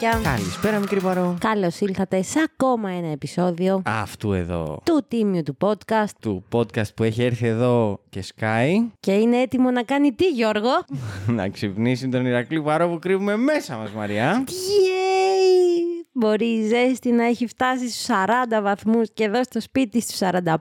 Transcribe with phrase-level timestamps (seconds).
[0.00, 0.30] Καλησπέρα, διδεκτυβάκια.
[0.30, 1.36] Καλησπέρα, μικρή παρό.
[1.40, 4.80] Καλώς ήλθατε σε ακόμα ένα επεισόδιο Αυτού εδώ.
[4.84, 9.70] του τίμιου του podcast Του podcast που έχει έρθει εδώ και σκάει και είναι έτοιμο
[9.70, 10.70] να κάνει τι, Γιώργο;
[11.36, 14.44] να ξυπνήσει τον Ηρακλή Παρό που κρύβουμε μέσα μας, Μαριά.
[14.46, 15.03] Yay!
[16.16, 20.54] Μπορεί η ζέστη να έχει φτάσει στους 40 βαθμούς και εδώ στο σπίτι στους 45,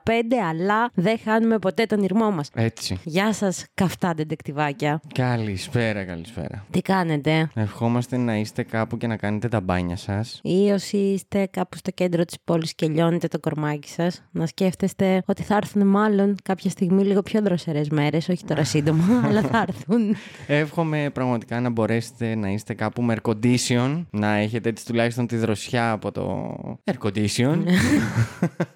[0.49, 2.49] αλλά δεν χάνουμε ποτέ τον ήρμό μας.
[2.53, 2.99] Έτσι.
[3.03, 5.01] Γεια σας, καυτά ντεντεκτιβάκια.
[5.13, 6.65] Καλησπέρα, καλησπέρα.
[6.71, 10.39] Τι κάνετε, Ευχόμαστε να είστε κάπου και να κάνετε τα μπάνια σας.
[10.43, 15.23] ή όσοι είστε κάπου στο κέντρο της πόλης και λιώνετε το κορμάκι σας, να σκέφτεστε
[15.25, 19.65] ότι θα έρθουν μάλλον κάποια στιγμή λίγο πιο δροσερές μέρες, όχι τώρα σύντομα, αλλά θα
[19.67, 20.15] έρθουν.
[20.47, 25.41] Εύχομαι πραγματικά να μπορέσετε να είστε κάπου με air condition, να έχετε έτσι τουλάχιστον τη
[25.45, 27.63] δροσιά από το air condition.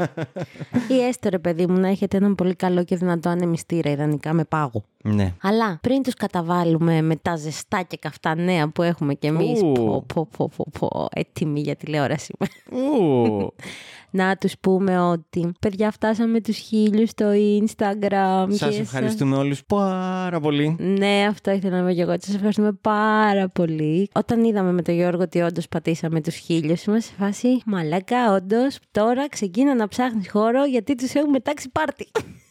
[0.97, 4.43] ή έστω ρε παιδί μου να έχετε έναν πολύ καλό και δυνατό ανεμιστήρα, ιδανικά με
[4.43, 4.83] πάγο.
[5.13, 5.33] Ναι.
[5.41, 9.71] Αλλά πριν τους καταβάλουμε με τα ζεστά και καυτά νέα που έχουμε κι εμείς, Ου.
[9.71, 12.33] πω, πω, πω, πω, πω, έτοιμοι για τηλεόραση.
[12.71, 13.53] Ου,
[14.11, 18.45] να τους πούμε ότι παιδιά φτάσαμε τους χίλιους στο Instagram.
[18.49, 20.75] σας και ευχαριστούμε όλους πάρα πολύ.
[20.79, 22.11] Ναι, αυτό ήθελα να πω και εγώ.
[22.11, 24.09] Σας ευχαριστούμε πάρα πολύ.
[24.13, 28.79] Όταν είδαμε με τον Γιώργο ότι όντως πατήσαμε τους χίλιους, είμαστε σε φάση μαλάκα, όντως.
[28.91, 32.07] Τώρα ξεκίνα να ψάχνεις χώρο γιατί τους έχουμε τάξει πάρτι.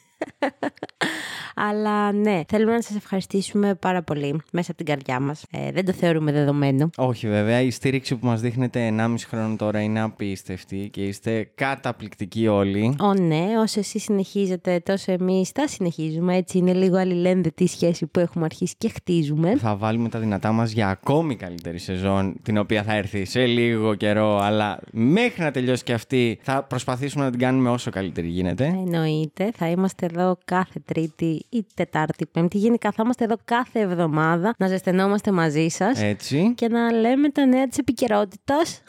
[1.59, 5.44] Αλλά ναι, θέλουμε να σας ευχαριστήσουμε πάρα πολύ μέσα από την καρδιά μας.
[5.50, 6.91] Ε, δεν το θεωρούμε δεδομένο.
[6.97, 12.47] Όχι βέβαια, η στήριξη που μας δείχνετε 1,5 χρόνο τώρα είναι απίστευτη και είστε καταπληκτικοί
[12.47, 12.94] όλοι.
[13.00, 16.37] Ω ναι, όσο εσείς συνεχίζετε, τόσο εμείς τα συνεχίζουμε.
[16.37, 19.56] Έτσι είναι λίγο αλληλένδετη η σχέση που έχουμε αρχίσει και χτίζουμε.
[19.56, 23.94] Θα βάλουμε τα δυνατά μας για ακόμη καλύτερη σεζόν, την οποία θα έρθει σε λίγο
[23.94, 28.65] καιρό, αλλά μέχρι να τελειώσει και αυτή θα προσπαθήσουμε να την κάνουμε όσο καλύτερη γίνεται.
[28.65, 32.59] Εννοείται, θα είμαστε εδώ κάθε Τρίτη ή Τετάρτη, Πέμπτη.
[32.59, 36.53] Γενικά θα είμαστε εδώ κάθε εβδομάδα να ζεσθενόμαστε μαζί σας Έτσι.
[36.56, 38.83] και να λέμε τα νέα της επικαιρότητας.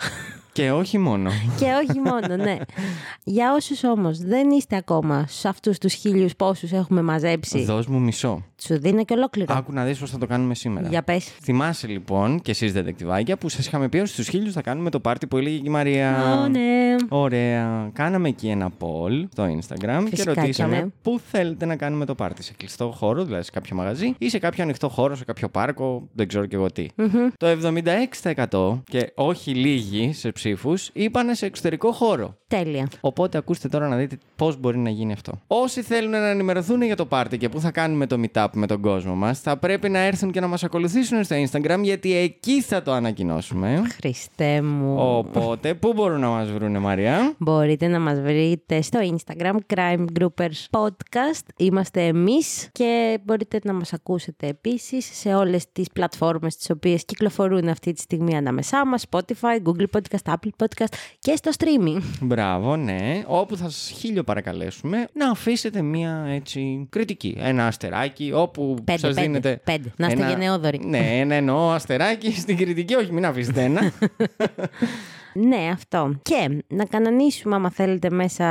[0.57, 1.29] Και όχι μόνο.
[1.59, 2.57] και όχι μόνο, ναι.
[3.23, 7.99] Για όσους όμως δεν είστε ακόμα σε αυτούς τους χίλιους πόσους έχουμε μαζέψει, Δώσ' μου
[7.99, 8.43] μισό.
[8.61, 9.53] σου δίνω και ολόκληρο.
[9.57, 10.87] Άκου να δεις πώς θα το κάνουμε σήμερα.
[10.87, 11.25] Για πες.
[11.25, 14.99] Θυμάσαι λοιπόν και εσείς δεντεκτιβάκια που σας είχαμε πει ότι στους χίλιους θα κάνουμε το
[14.99, 16.39] πάρτι που έλεγε και η Μαρία.
[16.43, 16.95] Ω, ναι.
[17.09, 17.89] Ωραία.
[17.93, 20.89] Κάναμε εκεί ένα poll στο Instagram Φυσικά και ρωτήσαμε και ναι.
[21.01, 22.43] πού θέλετε να κάνουμε το πάρτι.
[22.43, 26.07] Σε κλειστό χώρο, δηλαδή σε κάποιο μαγαζί ή σε κάποιο ανοιχτό χώρο, σε κάποιο πάρκο,
[26.13, 26.85] δεν ξέρω και εγώ τι.
[27.37, 27.47] Το
[28.49, 30.46] 76% και όχι λίγοι σε ψήφου
[30.93, 32.37] είπαν σε εξωτερικό χώρο.
[32.47, 32.87] Τέλεια.
[33.01, 35.41] Οπότε ακούστε τώρα να δείτε πώς μπορεί να γίνει αυτό.
[35.47, 38.81] Όσοι θέλουν να ενημερωθούν για το πάρτι και πού θα κάνουμε το meetup με τον
[38.81, 42.81] κόσμο μας, θα πρέπει να έρθουν και να μας ακολουθήσουν στο Instagram γιατί εκεί θα
[42.81, 43.81] το ανακοινώσουμε.
[43.95, 44.95] Χριστέ μου.
[45.17, 50.79] Οπότε, πού μπορούν να μας βρούνε, Μαρία; Μπορείτε να μας βρείτε στο Instagram Crime Groupers
[50.79, 51.43] Podcast.
[51.57, 57.67] Είμαστε εμείς και μπορείτε να μας ακούσετε επίσης σε όλες τις πλατφόρμες τις οποίες κυκλοφορούν
[57.67, 59.05] αυτή τη στιγμή ανάμεσά μας.
[59.09, 62.01] Spotify, Google Podcast, Apple Podcast και στο streaming.
[62.21, 63.23] Μπράβο, ναι.
[63.25, 67.37] Όπου θα σας χίλιο παρακαλέσουμε να αφήσετε μία έτσι κριτική.
[67.39, 69.61] Ένα αστεράκι, όπου Πέντε, σας πέντε, δίνετε.
[69.63, 69.91] πέντε.
[69.97, 70.79] Να είστε ένα- γενναιόδοροι.
[70.85, 73.81] Ναι, ένα εννοώ αστεράκι στην κριτική, όχι, μην αφήσετε ένα.
[75.45, 76.19] Ναι, αυτό.
[76.21, 78.45] Και να κανονίσουμε, άμα θέλετε, μέσα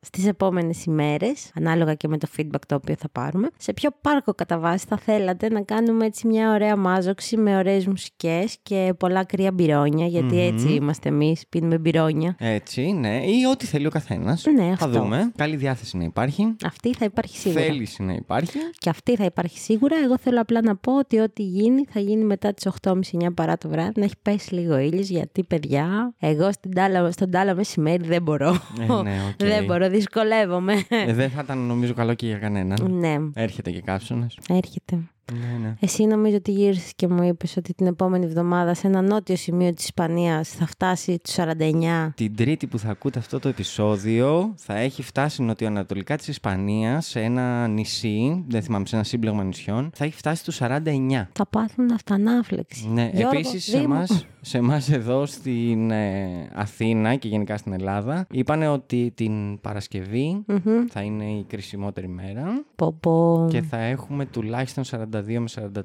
[0.00, 4.34] στις επόμενες ημέρες, ανάλογα και με το feedback το οποίο θα πάρουμε, σε ποιο πάρκο
[4.34, 9.24] κατά βάση θα θέλατε να κάνουμε έτσι μια ωραία μάζοξη με ωραίες μουσικές και πολλά
[9.24, 12.36] κρύα μπυρόνια, γιατί έτσι είμαστε εμείς, πίνουμε μπυρόνια.
[12.38, 13.16] έτσι, ναι.
[13.24, 14.44] Ή ό,τι θέλει ο καθένας.
[14.54, 14.88] Ναι, Θα αυτό.
[15.00, 15.32] δούμε.
[15.36, 16.56] Καλή διάθεση να υπάρχει.
[16.64, 17.62] Αυτή θα υπάρχει σίγουρα.
[17.64, 18.58] Θέληση να υπάρχει.
[18.78, 19.96] Και αυτή θα υπάρχει σίγουρα.
[20.04, 23.68] Εγώ θέλω απλά να πω ότι ό,τι γίνει θα γίνει μετά τις 8.30-9 παρά το
[23.68, 23.92] βράδυ.
[23.96, 28.58] Να έχει πέσει λίγο ήλιος, γιατί παιδιά, εγώ στην ντάλα, στον ντάλα μεσημέρι δεν μπορώ.
[28.80, 29.36] Ε, ναι, οκ.
[29.48, 30.82] δεν μπορώ, δυσκολεύομαι.
[30.88, 32.92] Ε, δεν θα ήταν νομίζω καλό και για κανέναν.
[32.98, 34.26] ναι, Έρχεται και καύσωνα.
[34.48, 34.98] έρχεται.
[35.32, 35.74] Ναι, ναι.
[35.80, 39.74] Εσύ νομίζω ότι γύρισες και μου είπες ότι την επόμενη εβδομάδα σε ένα νότιο σημείο
[39.74, 42.12] της Ισπανίας θα φτάσει τους 49.
[42.14, 47.20] Την τρίτη που θα ακούτε αυτό το επεισόδιο θα έχει φτάσει νοτιοανατολικά της Ισπανίας σε
[47.20, 51.28] ένα νησί, δεν θυμάμαι, σε ένα σύμπλεγμα νησιών, θα έχει φτάσει στους 49.
[51.32, 52.88] Θα πάθουν αυτανάφλεξη.
[52.88, 54.04] Ναι, Γιώργο, επίσης σε Δήμο.
[54.44, 60.42] Εμάς, σε εμάς εδώ στην ε, Αθήνα και γενικά στην Ελλάδα είπανε ότι την Παρασκευή
[60.46, 60.84] Μμμ.
[60.90, 63.46] θα είναι η κρισιμότερη μέρα Πω, πω.
[63.50, 65.04] και θα έχουμε τουλάχιστον 42
[65.38, 65.80] με 43.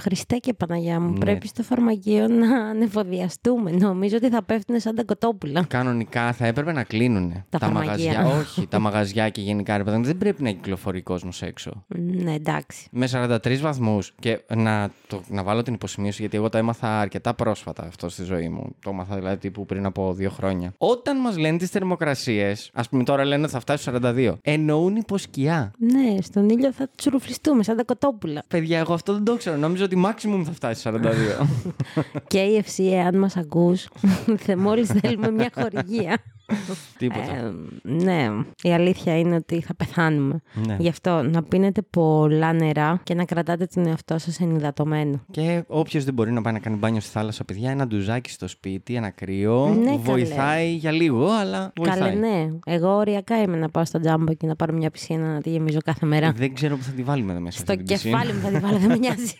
[0.00, 1.18] Χριστέ και Παναγιά μου, Ναι.
[1.18, 3.70] πρέπει στο φαρμακείο να ανεφοδιαστούμε.
[3.70, 5.64] Νομίζω ότι θα πέφτουν σαν τα κοτόπουλα.
[5.68, 7.88] Κανονικά θα έπρεπε να κλείνουν Τα φαρμακεία.
[8.22, 8.38] μαγαζιά.
[8.40, 11.84] Όχι, τα μαγαζιά και γενικά ρε παιδί μου, δεν πρέπει να κυκλοφορεί κόσμος έξω.
[11.96, 12.88] Ναι, εντάξει.
[12.90, 14.14] Με 43 βαθμούς.
[14.18, 18.34] Και να, το, να βάλω την υποσημείωση, γιατί εγώ το έμαθα αρκετά πρόσφατα αυτό στη
[18.34, 18.74] ζωή μου.
[18.82, 20.72] Το έμαθα δηλαδή τύπου πριν από δύο χρόνια.
[20.78, 24.96] Όταν μας λένε τις θερμοκρασίες, ας πούμε τώρα λένε ότι θα φτάσει στου 42, εννοούν
[24.96, 25.72] υποσκιά.
[25.78, 28.42] Ναι, στον ήλιο θα τσουρουφλιστούμε σαν τα κοτόπουλα.
[28.48, 29.56] Παιδιά, εγώ αυτό δεν το ξέρω.
[29.56, 31.46] Νόμιζα ότι maximum θα φτάσει στου 42.
[32.28, 33.88] Και KFC, εάν μας ακούς,
[34.44, 36.16] θε μόλις θέλουμε μια χορηγία.
[36.98, 37.34] Τίποτα.
[37.34, 37.52] Ε,
[37.82, 38.28] ναι,
[38.62, 40.40] η αλήθεια είναι ότι θα πεθάνουμε.
[40.66, 40.76] Ναι.
[40.78, 45.20] Γι' αυτό να πίνετε πολλά νερά και να κρατάτε τον εαυτό σας ενυδατωμένο.
[45.30, 48.48] Και όποιος δεν μπορεί να πάει να κάνει μπάνιο στη θάλασσα, παιδιά, ένα ντουζάκι στο
[48.48, 49.66] σπίτι, ένα κρύο.
[49.68, 49.96] Ναι, καλέ.
[49.96, 51.98] βοηθάει για λίγο, αλλά βοηθάει.
[51.98, 52.48] Καλέ, ναι.
[52.64, 55.78] Εγώ οριακά είμαι να πάω στο τζάμπο και να πάρω μια πισίνα να τη γεμίζω
[55.84, 56.32] κάθε μέρα.
[56.32, 57.58] Δεν ξέρω που θα τη βάλουμε εδώ μέσα.
[57.58, 58.18] Στο αυτή την πισίνα.
[58.18, 59.34] κεφάλι μου θα τη βάλω, δεν με νοιάζει.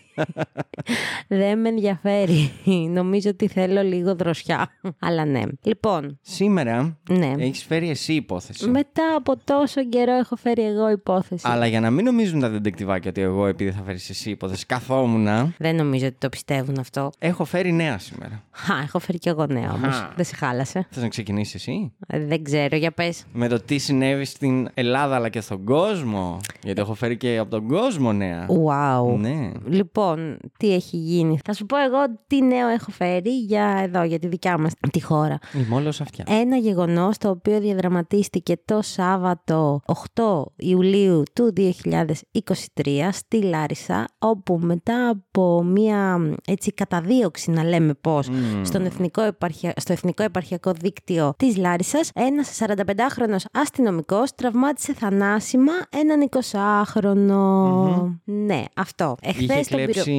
[1.41, 2.51] δεν με ενδιαφέρει.
[2.89, 4.69] Νομίζω ότι θέλω λίγο δροσιά.
[4.99, 5.41] Αλλά ναι.
[5.61, 7.33] Λοιπόν, Σήμερα ναι.
[7.37, 8.69] έχεις φέρει εσύ υπόθεση.
[8.69, 11.47] Μετά από τόσο καιρό έχω φέρει εγώ υπόθεση.
[11.47, 15.53] Αλλά για να μην νομίζουν τα δεντεκτιβάκια ότι εγώ επειδή θα φέρεις εσύ υπόθεση καθόμουν,
[15.57, 17.11] Δεν νομίζω ότι το πιστεύουν αυτό.
[17.19, 18.43] έχω φέρει νέα σήμερα.
[18.51, 19.95] Χα, έχω φέρει κι εγώ νέα όμως.
[19.95, 20.13] Αχα.
[20.15, 20.87] Δεν σε χάλασε.
[20.91, 23.23] Θες να ξεκινήσεις εσύ; Ε, Δεν ξέρω, για πες.
[23.33, 26.39] με το τι συνέβη στην Ελλάδα αλλά και στον κόσμο.
[26.63, 28.45] Γιατί έχω φέρει και από τον κόσμο νέα.
[28.47, 29.17] Wow.
[29.17, 29.51] Ναι.
[29.67, 31.39] Λοιπόν, τι έχει γίνει.
[31.43, 31.97] Θα σου πω εγώ
[32.27, 35.39] τι νέο έχω φέρει για εδώ, για τη δικιά μας τη χώρα.
[35.53, 36.25] Η μόλος αυτιά.
[36.27, 36.57] Ένα
[36.91, 39.79] γεγονός το οποίο διαδραματίστηκε το Σάββατο
[40.15, 40.23] 8
[40.55, 48.63] Ιουλίου του 2023 στη Λάρισα όπου μετά από μια έτσι καταδίωξη να λέμε πώς Μμμ.
[48.63, 49.73] στον εθνικό επαρχια...
[49.75, 58.15] στο Εθνικό Επαρχιακό Δίκτυο της Λάρισας ένας 45χρονος αστυνομικός τραυμάτισε θανάσιμα έναν 20χρονο.
[58.23, 59.15] Ναι, αυτό.
[59.21, 60.11] Είχε Εχθές τον πυρο- κλέψει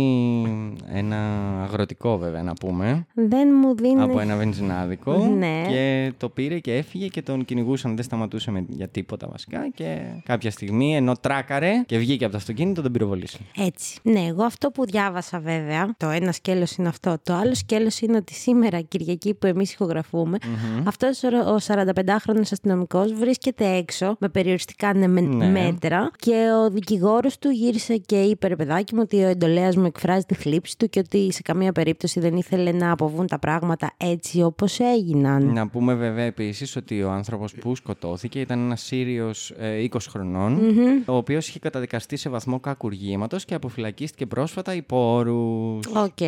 [0.93, 1.17] ένα
[1.63, 3.07] αγροτικό βέβαια να πούμε.
[3.15, 5.17] Δεν μου δίνει Από ένα βενζινάδικο.
[5.39, 5.63] Ναι.
[5.69, 7.95] Και το πήρε και έφυγε και τον κυνηγούσαν.
[7.95, 9.69] Δεν σταματούσε με, για τίποτα βασικά.
[9.75, 13.39] Και κάποια στιγμή ενώ τράκαρε και βγήκε από το αυτοκίνητο τον πυροβολήσε.
[13.57, 13.99] Έτσι.
[14.03, 17.17] Ναι, εγώ αυτό που διάβασα βέβαια, το ένα σκέλος είναι αυτό.
[17.23, 20.39] Το άλλο σκέλος είναι ότι σήμερα, Κυριακή που εμείς ηχογραφούμε,
[20.85, 25.49] αυτός ο 45χρονο αστυνομικός βρίσκεται έξω με περιοριστικά ναι, με- Ναι.
[25.51, 29.85] μέτρα και ο δικηγόρος του γύρισε και είπε ρε παιδάκι μου ότι ο εντολέας μου
[29.85, 33.91] εκφράζει τη θλίψη του και ότι σε καμία περίπτωση δεν ήθελε να αποβούν τα πράγματα
[33.97, 35.53] έτσι όπως έγιναν.
[35.53, 39.53] Να πούμε βέβαια επίσης ότι ο άνθρωπος που σκοτώθηκε ήταν ένας Σύριος
[39.93, 40.59] 20 χρονών
[41.07, 45.87] ο οποίος είχε καταδικαστεί σε βαθμό κακουργήματος και αποφυλακίστηκε πρόσφατα υπό όρους.
[45.87, 46.19] Οκ.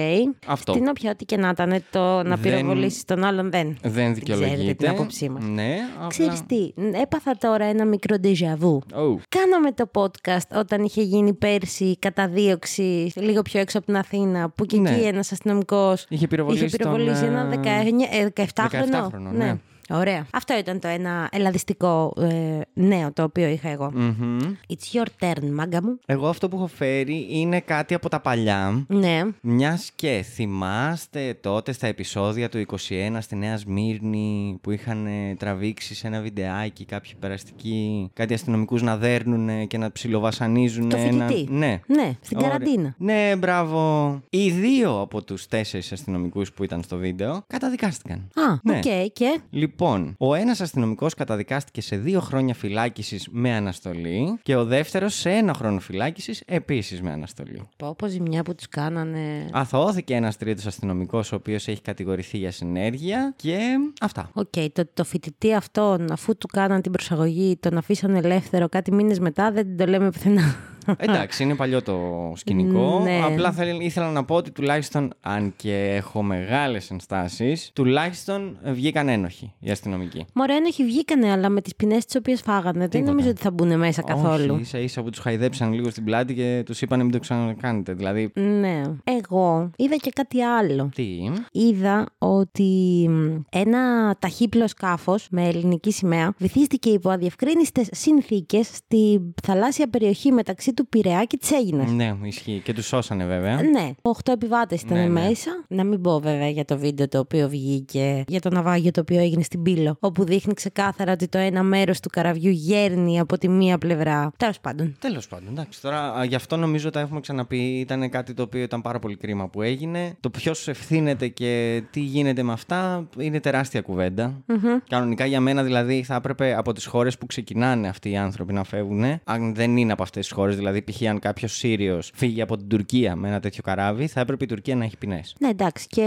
[0.47, 0.73] Αυτό.
[0.73, 3.76] Στην όποια ό,τι και να ήταν, το να Δεν- πυροβολήσεις τον άλλον δεν.
[3.82, 4.75] Δεν Ξέρετε δικαιολογείται.
[4.75, 5.44] την άποψή μας.
[5.44, 6.06] Ναι, απλά.
[6.06, 6.73] Ξέρεις τι,
[7.03, 8.75] έπαθα τώρα ένα μικρό déjà vu.
[8.79, 9.17] Oh.
[9.29, 14.50] Κάναμε το podcast όταν είχε γίνει πέρσι η καταδίωξη λίγο πιο έξω από την Αθήνα,
[14.50, 14.91] που και Ναι.
[14.91, 19.09] εκεί ένας αστυνομικός Είχε πυροβολήσει είχε πυροβολήσει τον, ένα ε, 19, ε, 17χρονο.
[19.09, 19.56] 17χρονο, ναι.
[19.91, 20.27] Ωραία.
[20.33, 23.91] Αυτό ήταν το ένα ελαδιστικό ε, νέο το οποίο είχα εγώ.
[23.95, 24.39] Μμμ.
[24.69, 25.99] It's your turn, μάγκα μου.
[26.07, 28.85] Εγώ αυτό που έχω φέρει είναι κάτι από τα παλιά.
[28.88, 29.21] Ναι.
[29.41, 32.75] Μιας και θυμάστε τότε στα επεισόδια του 21
[33.21, 38.97] στη Νέα Σμύρνη που είχαν ε, τραβήξει σε ένα βιντεάκι κάποιοι περαστικοί, κάτι αστυνομικούς να
[38.97, 40.88] δέρνουν και να ψιλοβασανίζουν.
[40.88, 41.53] Το έναν- φοιτητή.
[41.53, 41.81] Ναι.
[41.87, 42.49] Ναι, στην Ωραία.
[42.50, 42.95] καραντίνα.
[42.99, 44.21] Ναι, μπράβο.
[44.31, 48.17] Οι δύο από τους τέσσερις αστυνομικούς που ήταν στο βίντεο καταδικάστηκαν.
[48.35, 49.07] Α, οκ, Ναι.
[49.07, 49.41] και.
[49.76, 55.31] Λοιπόν, ο ένας αστυνομικός καταδικάστηκε σε δύο χρόνια φυλάκισης με αναστολή και ο δεύτερος σε
[55.31, 57.69] ένα χρόνο φυλάκισης επίσης με αναστολή.
[57.76, 59.49] Πω, πω ζημιά που τους κάνανε.
[59.52, 63.59] Αθωώθηκε ένας τρίτος αστυνομικός, ο οποίος έχει κατηγορηθεί για συνέργεια και
[64.00, 64.31] αυτά.
[64.33, 69.19] Οκ, το, το φοιτητή αυτόν, αφού του κάναν την προσαγωγή, τον αφήσαν ελεύθερο κάτι μήνες
[69.19, 70.57] μετά, δεν το λέμε πουθενά.
[70.97, 73.00] Εντάξει, είναι παλιό το σκηνικό.
[73.03, 73.21] Ναι.
[73.25, 79.53] Απλά θέλ- ήθελα να πω ότι τουλάχιστον, αν και έχω μεγάλες ενστάσεις, τουλάχιστον βγήκαν ένοχοι
[79.61, 80.25] οι αστυνομικοί.
[80.35, 82.79] Μωρέ, έχει βγήκανε, αλλά με τις ποινές τις οποίες φάγανε.
[82.79, 83.11] Δεν Τίποτα.
[83.11, 84.53] νομίζω ότι θα μπουν μέσα καθόλου.
[84.55, 87.93] Όχι, ίσα ίσα που τους χαϊδέψαν λίγο στην πλάτη και τους είπαν μην το ξανακάνετε.
[87.93, 88.31] Δηλαδή.
[88.35, 88.83] Ναι.
[89.05, 90.88] Εγώ είδα και κάτι άλλο.
[90.95, 91.09] Τι;
[91.53, 99.88] Είδα ότι μ, ένα ταχύπλο σκάφος με ελληνική σημαία βυθίστηκε υπό αδιευκρίνηστε συνθήκες στη θαλάσσια
[99.88, 101.90] περιοχή μεταξύ του Πειραιά και τη Έγινα.
[101.90, 102.61] Ναι, ισχύει.
[102.64, 103.62] Και τους σώσανε βέβαια.
[103.62, 105.09] Ναι, 8 επιβάτες ήταν Ναι, ναι.
[105.09, 105.64] μέσα.
[105.69, 109.21] Να μην πω βέβαια για το βίντεο το οποίο βγήκε για το ναυάγιο το οποίο
[109.21, 109.97] έγινε στην Πύλο.
[110.00, 114.33] Όπου δείχνει ξεκάθαρα ότι το ένα μέρος του καραβιού γέρνει από τη μία πλευρά.
[114.37, 114.97] Τέλος πάντων.
[114.99, 115.81] Τέλος πάντων, εντάξει.
[115.81, 117.59] Τώρα α, γι' αυτό νομίζω τα έχουμε ξαναπεί.
[117.59, 120.16] Ήταν κάτι το οποίο ήταν πάρα πολύ κρίμα που έγινε.
[120.21, 124.43] Το ποιος ευθύνεται και τι γίνεται με αυτά είναι τεράστια κουβέντα.
[124.88, 128.64] Κανονικά για μένα δηλαδή θα έπρεπε από τις χώρες που ξεκινάνε αυτοί οι άνθρωποι να
[128.64, 131.09] φεύγουν, αν δεν είναι από αυτές τις χώρες, δηλαδή π.χ.
[131.09, 134.76] αν κάποιος Σύριος φύγει από την Τουρκία με ένα τέτοιο καράβι, θα έπρεπε η Τουρκία
[134.76, 135.35] να έχει ποινές.
[135.38, 135.87] Ναι, εντάξει.
[135.87, 136.02] Και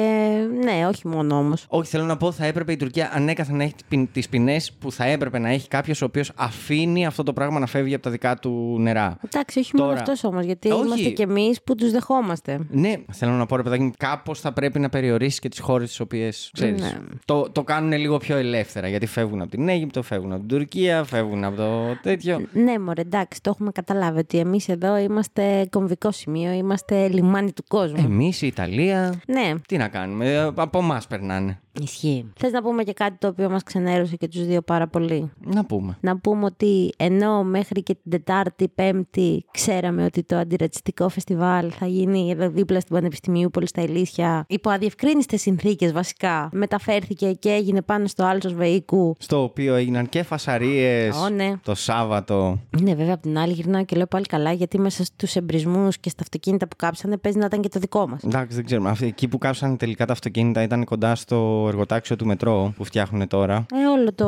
[0.63, 1.65] ναι, όχι μόνο όμως.
[1.67, 3.73] Όχι, θέλω να πω, θα έπρεπε η Τουρκία ανέκαθεν να έχει
[4.11, 7.65] τις ποινές που θα έπρεπε να έχει κάποιος ο οποίος αφήνει αυτό το πράγμα να
[7.65, 9.17] φεύγει από τα δικά του νερά.
[9.25, 10.85] Εντάξει, όχι μόνο Τώρα- αυτός όμως, γιατί Όχι.
[10.85, 12.59] είμαστε κι εμείς που τους δεχόμαστε.
[12.69, 15.99] Ναι, θέλω να πω ρε παιδάκι, κάπως θα πρέπει να περιορίσεις και τις χώρες τις
[15.99, 16.81] οποίες ξέρεις.
[16.81, 16.97] Ναι.
[17.25, 18.87] Το, το κάνουν λίγο πιο ελεύθερα.
[18.87, 22.41] Γιατί φεύγουν από την Αίγυπτο, φεύγουν από την Τουρκία, φεύγουν από το τέτοιο.
[22.53, 27.63] Ναι, μωρέ, εντάξει, το έχουμε καταλάβει ότι εμείς εδώ είμαστε κομβικό σημείο, είμαστε λιμάνι του
[27.67, 28.03] κόσμου.
[28.05, 29.21] Εμείς η Ιταλία.
[29.27, 31.61] Ναι, Τι να κάνουμε, ε, από εμάς περνάνε.
[31.81, 32.25] Ισχύει.
[32.35, 35.65] Θες να πούμε και κάτι το οποίο μας ξενέρωσε και τους δύο πάρα πολύ; Να
[35.65, 35.97] πούμε.
[36.01, 41.85] Να πούμε ότι ενώ μέχρι και την Τετάρτη, Πέμπτη ξέραμε ότι το αντιρατσιστικό φεστιβάλ θα
[41.85, 48.07] γίνει εδώ δίπλα στην Πανεπιστημιούπολη στα Ηλίσια, υπό αδιευκρίνηστε συνθήκες βασικά, μεταφέρθηκε και έγινε πάνω
[48.07, 49.15] στο άλσος Βεϊκού.
[49.19, 51.53] Στο οποίο έγιναν και φασαρίες Ω, ναι.
[51.63, 52.59] το Σάββατο.
[52.81, 56.09] Ναι, βέβαια, απ' την άλλη γυρνάω και λέω πάλι καλά, γιατί μέσα στους εμπρισμούς και
[56.09, 58.23] στα αυτοκίνητα που κάψανε παίζει να ήταν και το δικό μας.
[58.23, 58.89] Εντάξει, δεν ξέρουμε.
[58.89, 63.27] Αυτοί, εκεί που κάψαν τελικά τα αυτοκίνητα ήταν κοντά στο εργοτάξιο του μετρό που φτιάχνουν
[63.27, 63.65] τώρα.
[63.73, 64.25] Ε, όλο το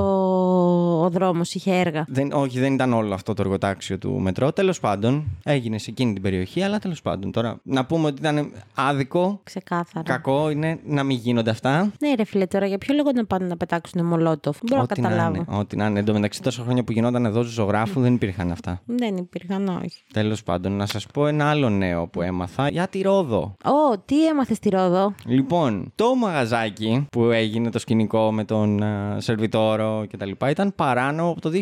[1.04, 2.06] ο δρόμος είχε έργα.
[2.10, 4.52] Δεν, όχι, δεν ήταν όλο αυτό το εργοτάξιο του μετρό.
[4.52, 7.32] Τέλος πάντων, έγινε σε εκείνη την περιοχή, αλλά τέλος πάντων.
[7.32, 10.04] Τώρα, να πούμε ότι ήταν άδικο, Ξεκάθαρα.
[10.04, 11.92] κακό είναι να μην γίνονται αυτά.
[12.00, 14.88] Ναι, ρε φίλε, τώρα για ποιο λόγο να πάνε να πετάξουν μολότοφ; Δεν μπορώ να
[14.92, 15.36] Ό,τι να καταλάβω.
[15.36, 15.58] είναι.
[15.60, 16.00] Ό,τι να είναι.
[16.00, 18.82] Εν τω μεταξύ, τόσα χρόνια που γινόταν εδώ ζωγράφους δεν υπήρχαν αυτά.
[18.86, 20.04] Δεν υπήρχαν, όχι.
[20.14, 23.56] Τέλος πάντων, να σας πω ένα άλλο νέο που έμαθα για τη Ρόδο.
[23.64, 29.18] Ω, τι έμαθες στη Ρόδο; Λοιπόν, το μαγαζάκι που έγινε το σκηνικό με τον α,
[29.20, 30.32] σερβιτόρο κτλ.
[30.50, 31.56] ήταν παράνομο από το 2016.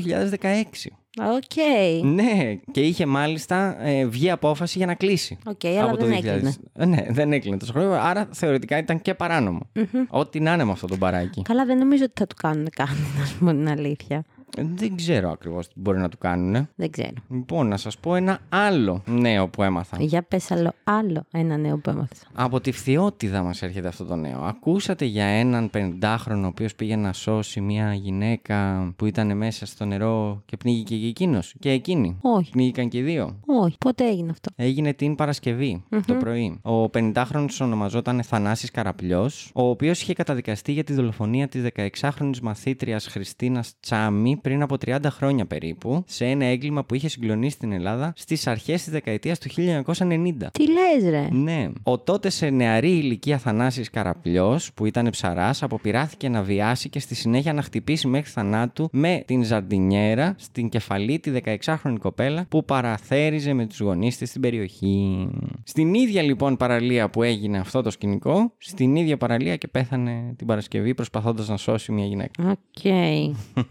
[1.20, 2.06] Οκ.
[2.06, 5.38] Ναι, και είχε μάλιστα ε, βγει απόφαση για να κλείσει.
[5.46, 6.24] Οκ, αλλά από το δεν 2000.
[6.26, 6.54] έκλεινε.
[6.74, 9.60] Ε, Ναι, δεν έκλεινε τόσο χρόνο, άρα θεωρητικά ήταν και παράνομο.
[10.08, 11.42] Ό,τι να είναι με αυτό το μπαράκι.
[11.42, 14.24] Καλά, δεν νομίζω ότι θα του κάνουν κάτι, να σου πω την αλήθεια.
[14.58, 16.68] Ε, Δεν ξέρω ακριβώς τι μπορεί να του κάνουν.
[16.76, 17.14] Δεν ξέρω.
[17.30, 19.98] Λοιπόν, να σας πω ένα άλλο νέο που έμαθα.
[20.00, 22.28] Για πες άλλο, άλλο ένα νέο που έμαθες.
[22.34, 24.40] Από τη φθιότητα μας έρχεται αυτό το νέο.
[24.42, 29.86] Ακούσατε για έναν 50χρονο ο οποίος πήγε να σώσει μια γυναίκα που ήταν μέσα στο
[29.86, 31.56] νερό και πνίγηκε και εκείνος.
[31.60, 32.18] Και εκείνη.
[32.22, 32.52] Όχι.
[32.52, 33.40] Πνίγηκαν και οι δύο.
[33.46, 36.60] Όχι, πότε έγινε αυτό; Έγινε την παρασκευη το πρωί.
[36.62, 43.08] Ο 50χρονο ονομαζόταν Θανάσης Καραπλιός, ο οποίος είχε καταδικαστεί για τη δολοφονία της 16χρονη μαθήτριας
[43.08, 48.14] Χριστίνας Τσάμι πριν από 30 χρόνια περίπου, σε ένα έγκλημα που είχε συγκλονίσει την Ελλάδα
[48.16, 50.34] στις αρχές της δεκαετίας του 1990.
[50.52, 51.70] Τι λες ρε; Ναι.
[51.84, 57.16] Ο τότε σε νεαρή ηλικία Θανάσης Καραπλιός, που ήταν ψαράς, αποπειράθηκε να βιάσει και στη
[57.16, 63.54] συνέχεια να χτυπήσει μέχρι θανάτου με την ζαρντινιέρα στην κεφαλή τη 16χρονη κοπέλα που παραθέριζε
[63.54, 65.28] με τους γονείς της στην περιοχή.
[65.64, 70.48] Στην ίδια λοιπόν παραλία που έγινε αυτό το σκηνικό, στην ίδια παραλία και πέθανε την
[70.48, 72.50] Παρασκευή προσπαθώντας να σώσει μια γυναίκα.
[72.50, 72.94] Οκ.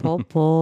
[0.01, 0.56] πω πω.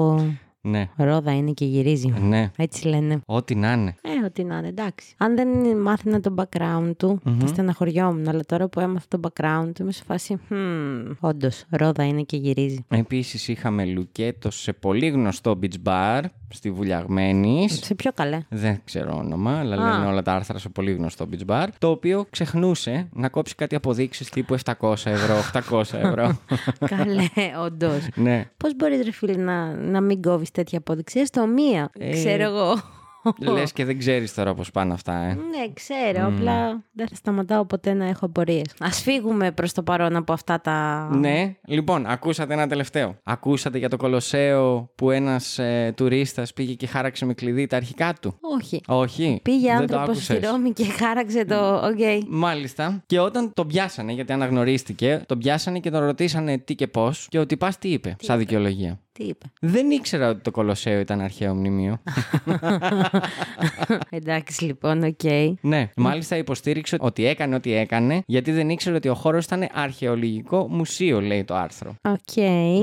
[0.67, 0.89] Ναι.
[0.95, 2.13] Ρόδα είναι και γυρίζει.
[2.21, 2.51] Ναι.
[2.57, 3.21] Έτσι λένε.
[3.25, 3.95] Ό,τι να είναι.
[4.01, 5.15] Ε, ό,τι να είναι, εντάξει.
[5.17, 8.27] Αν δεν μάθαινα το background του, θα στεναχωριόμουν.
[8.27, 10.39] Αλλά τώρα που έμαθα το background του, είμαι σε φάση.
[10.49, 12.85] Hmm, Όντως, ρόδα είναι και γυρίζει.
[12.89, 17.79] Επίσης είχαμε λουκέτο σε πολύ γνωστό beach bar στη Βουλιαγμένης.
[17.83, 19.91] Σε πιο καλέ; Δεν ξέρω όνομα, αλλά Α.
[19.97, 21.67] λένε όλα τα άρθρα σε πολύ γνωστό beach bar.
[21.77, 25.35] Το οποίο ξεχνούσε να κόψει κάτι αποδείξεις τύπου 700 ευρώ,
[25.69, 26.37] 800 ευρώ.
[26.95, 27.27] καλέ,
[27.65, 28.07] όντως.
[28.15, 28.45] ναι.
[28.57, 31.89] Πώς μπορεί, ρε φίλε, να, να μην κόβεις τέτοια απόδειξη, έστω μία.
[31.99, 32.73] Ε, Ξέρω εγώ.
[33.39, 35.33] Λες και δεν ξέρεις τώρα πώς πάνε αυτά, ε.
[35.33, 36.27] Ναι, ξέρω.
[36.27, 38.65] Απλά δεν θα σταματάω ποτέ να έχω απορίες.
[38.79, 41.09] Α φύγουμε προς το παρόν από αυτά τα.
[41.13, 43.17] Ναι, λοιπόν, ακούσατε ένα τελευταίο.
[43.23, 48.13] Ακούσατε για το Κολοσσέο που ένας ε, τουρίστας πήγε και χάραξε με κλειδί τα αρχικά
[48.21, 48.81] του; Όχι.
[48.87, 49.39] Όχι.
[49.43, 50.37] Πήγε δεν το άνθρωπο άκουσες.
[50.37, 51.75] στη Ρώμη και χάραξε το.
[51.75, 52.27] Οκ.
[52.27, 53.03] Μάλιστα.
[53.05, 57.27] Και όταν τον πιάσανε, γιατί αναγνωρίστηκε, τον πιάσανε και τον ρωτήσανε τι και πώς.
[57.29, 58.99] Και ο τυπάς τι είπε, σαν δικαιολογία.
[59.17, 62.01] Τι είπε; Δεν ήξερα ότι το Κολοσσέο ήταν αρχαίο μνημείο.
[64.09, 65.23] Εντάξει, λοιπόν, οκ.
[65.61, 65.89] ναι.
[65.95, 71.21] Μάλιστα υποστήριξε ότι έκανε ό,τι έκανε, γιατί δεν ήξερε ότι ο χώρος ήταν αρχαιολογικό μουσείο,
[71.21, 71.95] λέει το άρθρο.
[72.01, 72.35] Οκ.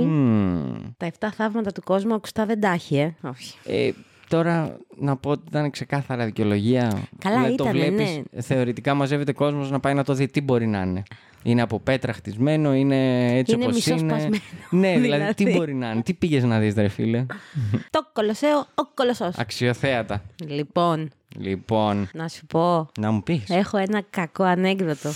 [0.03, 0.75] Μμμ.
[0.97, 3.15] Τα 7 θαύματα του κόσμου ακουστά δεν τα έχει, ε.
[3.23, 3.55] Όχι.
[3.65, 3.91] Ε,
[4.37, 7.03] τώρα να πω ότι ήταν ξεκάθαρα δικαιολογία.
[7.19, 8.43] Καλά Δηλαδή, το ήτανε, βλέπεις, ναι.
[8.43, 11.03] Θεωρητικά μαζεύεται κόσμος να πάει να το δει τι μπορεί να είναι.
[11.43, 13.95] Είναι από πέτρα χτισμένο, είναι έτσι Είναι όπως είναι.
[13.95, 14.37] μισοσπασμένο,
[14.71, 15.57] Ναι, δηλαδή τι δηλαδή.
[15.59, 16.03] μπορεί να είναι.
[16.03, 17.27] Τι πήγες να δεις, ρε φίλε.
[17.91, 19.37] Το κολοσσέο, ο κολοσσός.
[19.39, 20.23] Αξιοθέατα.
[20.47, 22.89] Λοιπόν, Λοιπόν, Να σου πω.
[22.99, 23.45] να μου πεις.
[23.51, 25.11] Έχω ένα κακό ανέκδοτο.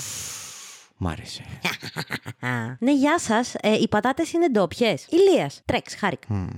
[0.97, 1.43] Μ' άρεσε.
[2.85, 3.55] ναι, γεια σας.
[3.61, 5.07] Ε, οι πατάτες είναι ντόπιες.
[5.11, 5.63] Ηλίας.
[5.65, 6.49] Τρέξ, χάρηκα.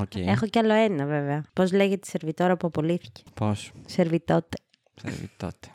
[0.00, 0.14] Οκ.
[0.14, 1.44] Έχω κι άλλο ένα, βέβαια.
[1.52, 4.56] Πώς λέγεται η σερβιτόρα που απολύθηκε; Πώς; Σερβιτότε.
[5.36, 5.68] τότε.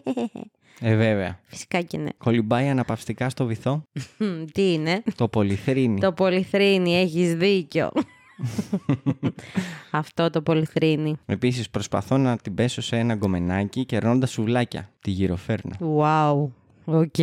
[0.80, 1.38] ε, βέβαια.
[1.44, 2.08] Φυσικά και ναι.
[2.18, 3.84] Κολυμπάει αναπαυστικά στο βυθό.
[4.18, 6.00] Μμ, Τι είναι; το πολυθρίνι.
[6.00, 7.90] Το πολυθρίνι, έχεις δίκιο.
[9.90, 11.16] Αυτό το πολυθρίνι.
[11.26, 14.90] Επίσης, προσπαθώ να την πέσω σε ένα γκομενάκι κερνώντας σουβλάκια.
[15.00, 15.76] Τη γυροφέρνω.
[15.80, 16.48] Wow.
[16.84, 17.14] Οκ.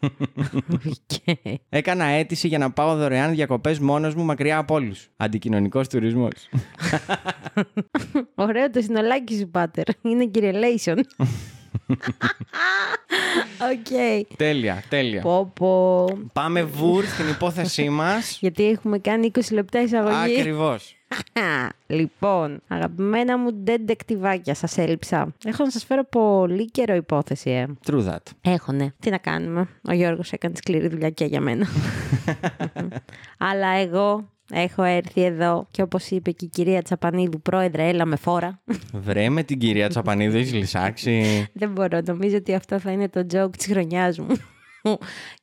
[0.74, 1.36] Οκ.
[1.68, 5.08] Έκανα αίτηση για να πάω δωρεάν διακοπές μόνος μου μακριά από όλους.
[5.16, 6.48] Αντικοινωνικός τουρισμός.
[8.34, 9.84] Ωραίο το συνολάκι σου, Πάτερ.
[10.02, 10.96] Είναι Κύριε collection.
[13.72, 14.36] Οκ.
[14.36, 15.22] τέλεια, τέλεια.
[15.22, 16.04] Πω πω.
[16.32, 18.38] Πάμε βουρ στην υπόθεσή μας.
[18.40, 20.38] Γιατί έχουμε κάνει 20 λεπτά εισαγωγή.
[20.38, 20.95] Ακριβώς.
[21.86, 25.34] λοιπόν, αγαπημένα μου ντετεκτιβάκια, σας έλειψα.
[25.44, 27.66] Έχω να σας φέρω πολύ καιρό υπόθεση, ε.
[27.86, 28.16] True that.
[28.40, 28.86] Έχω, ναι.
[29.00, 29.68] Τι να κάνουμε.
[29.88, 31.66] Ο Γιώργος έκανε σκληρή δουλειά και για μένα.
[33.50, 38.16] Αλλά εγώ έχω έρθει εδώ και όπως είπε και η κυρία Τσαπανίδου, πρόεδρε, έλα με
[38.16, 38.60] φόρα.
[38.92, 41.22] Βρέ με την κυρία Τσαπανίδου, έχεις λυσάξει.
[41.52, 44.36] Δεν μπορώ, νομίζω ότι αυτό θα είναι το joke της χρονιάς μου.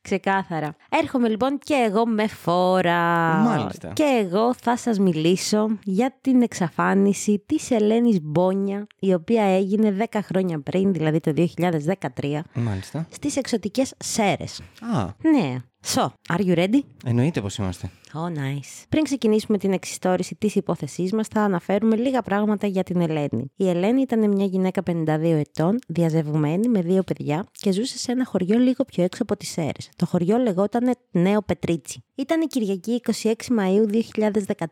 [0.02, 0.76] Ξεκάθαρα.
[0.88, 2.98] Έρχομαι λοιπόν και εγώ με φόρα.
[3.34, 3.88] Μάλιστα.
[3.88, 10.18] Και εγώ θα σας μιλήσω για την εξαφάνιση της Ελένης Μπόνια, η οποία έγινε 10
[10.22, 13.06] χρόνια πριν, δηλαδή το 2013, Μάλιστα.
[13.10, 14.60] στις εξωτικές Σέρες.
[14.94, 15.56] Α, Ναι.
[15.86, 16.80] So, are you ready?
[17.04, 17.90] εννοείται πως είμαστε.
[18.16, 18.84] Oh, nice.
[18.88, 23.52] Πριν ξεκινήσουμε την εξιστόρηση της υπόθεσής μας, θα αναφέρουμε λίγα πράγματα για την Ελένη.
[23.56, 28.24] Η Ελένη ήταν μια γυναίκα 52 ετών, διαζευγμένη με δύο παιδιά και ζούσε σε ένα
[28.24, 29.88] χωριό λίγο πιο έξω από τις Σέρες.
[29.96, 32.04] Το χωριό λεγόταν Νέο Πετρίτσι.
[32.14, 34.02] Ήταν η Κυριακή 26 Μαΐου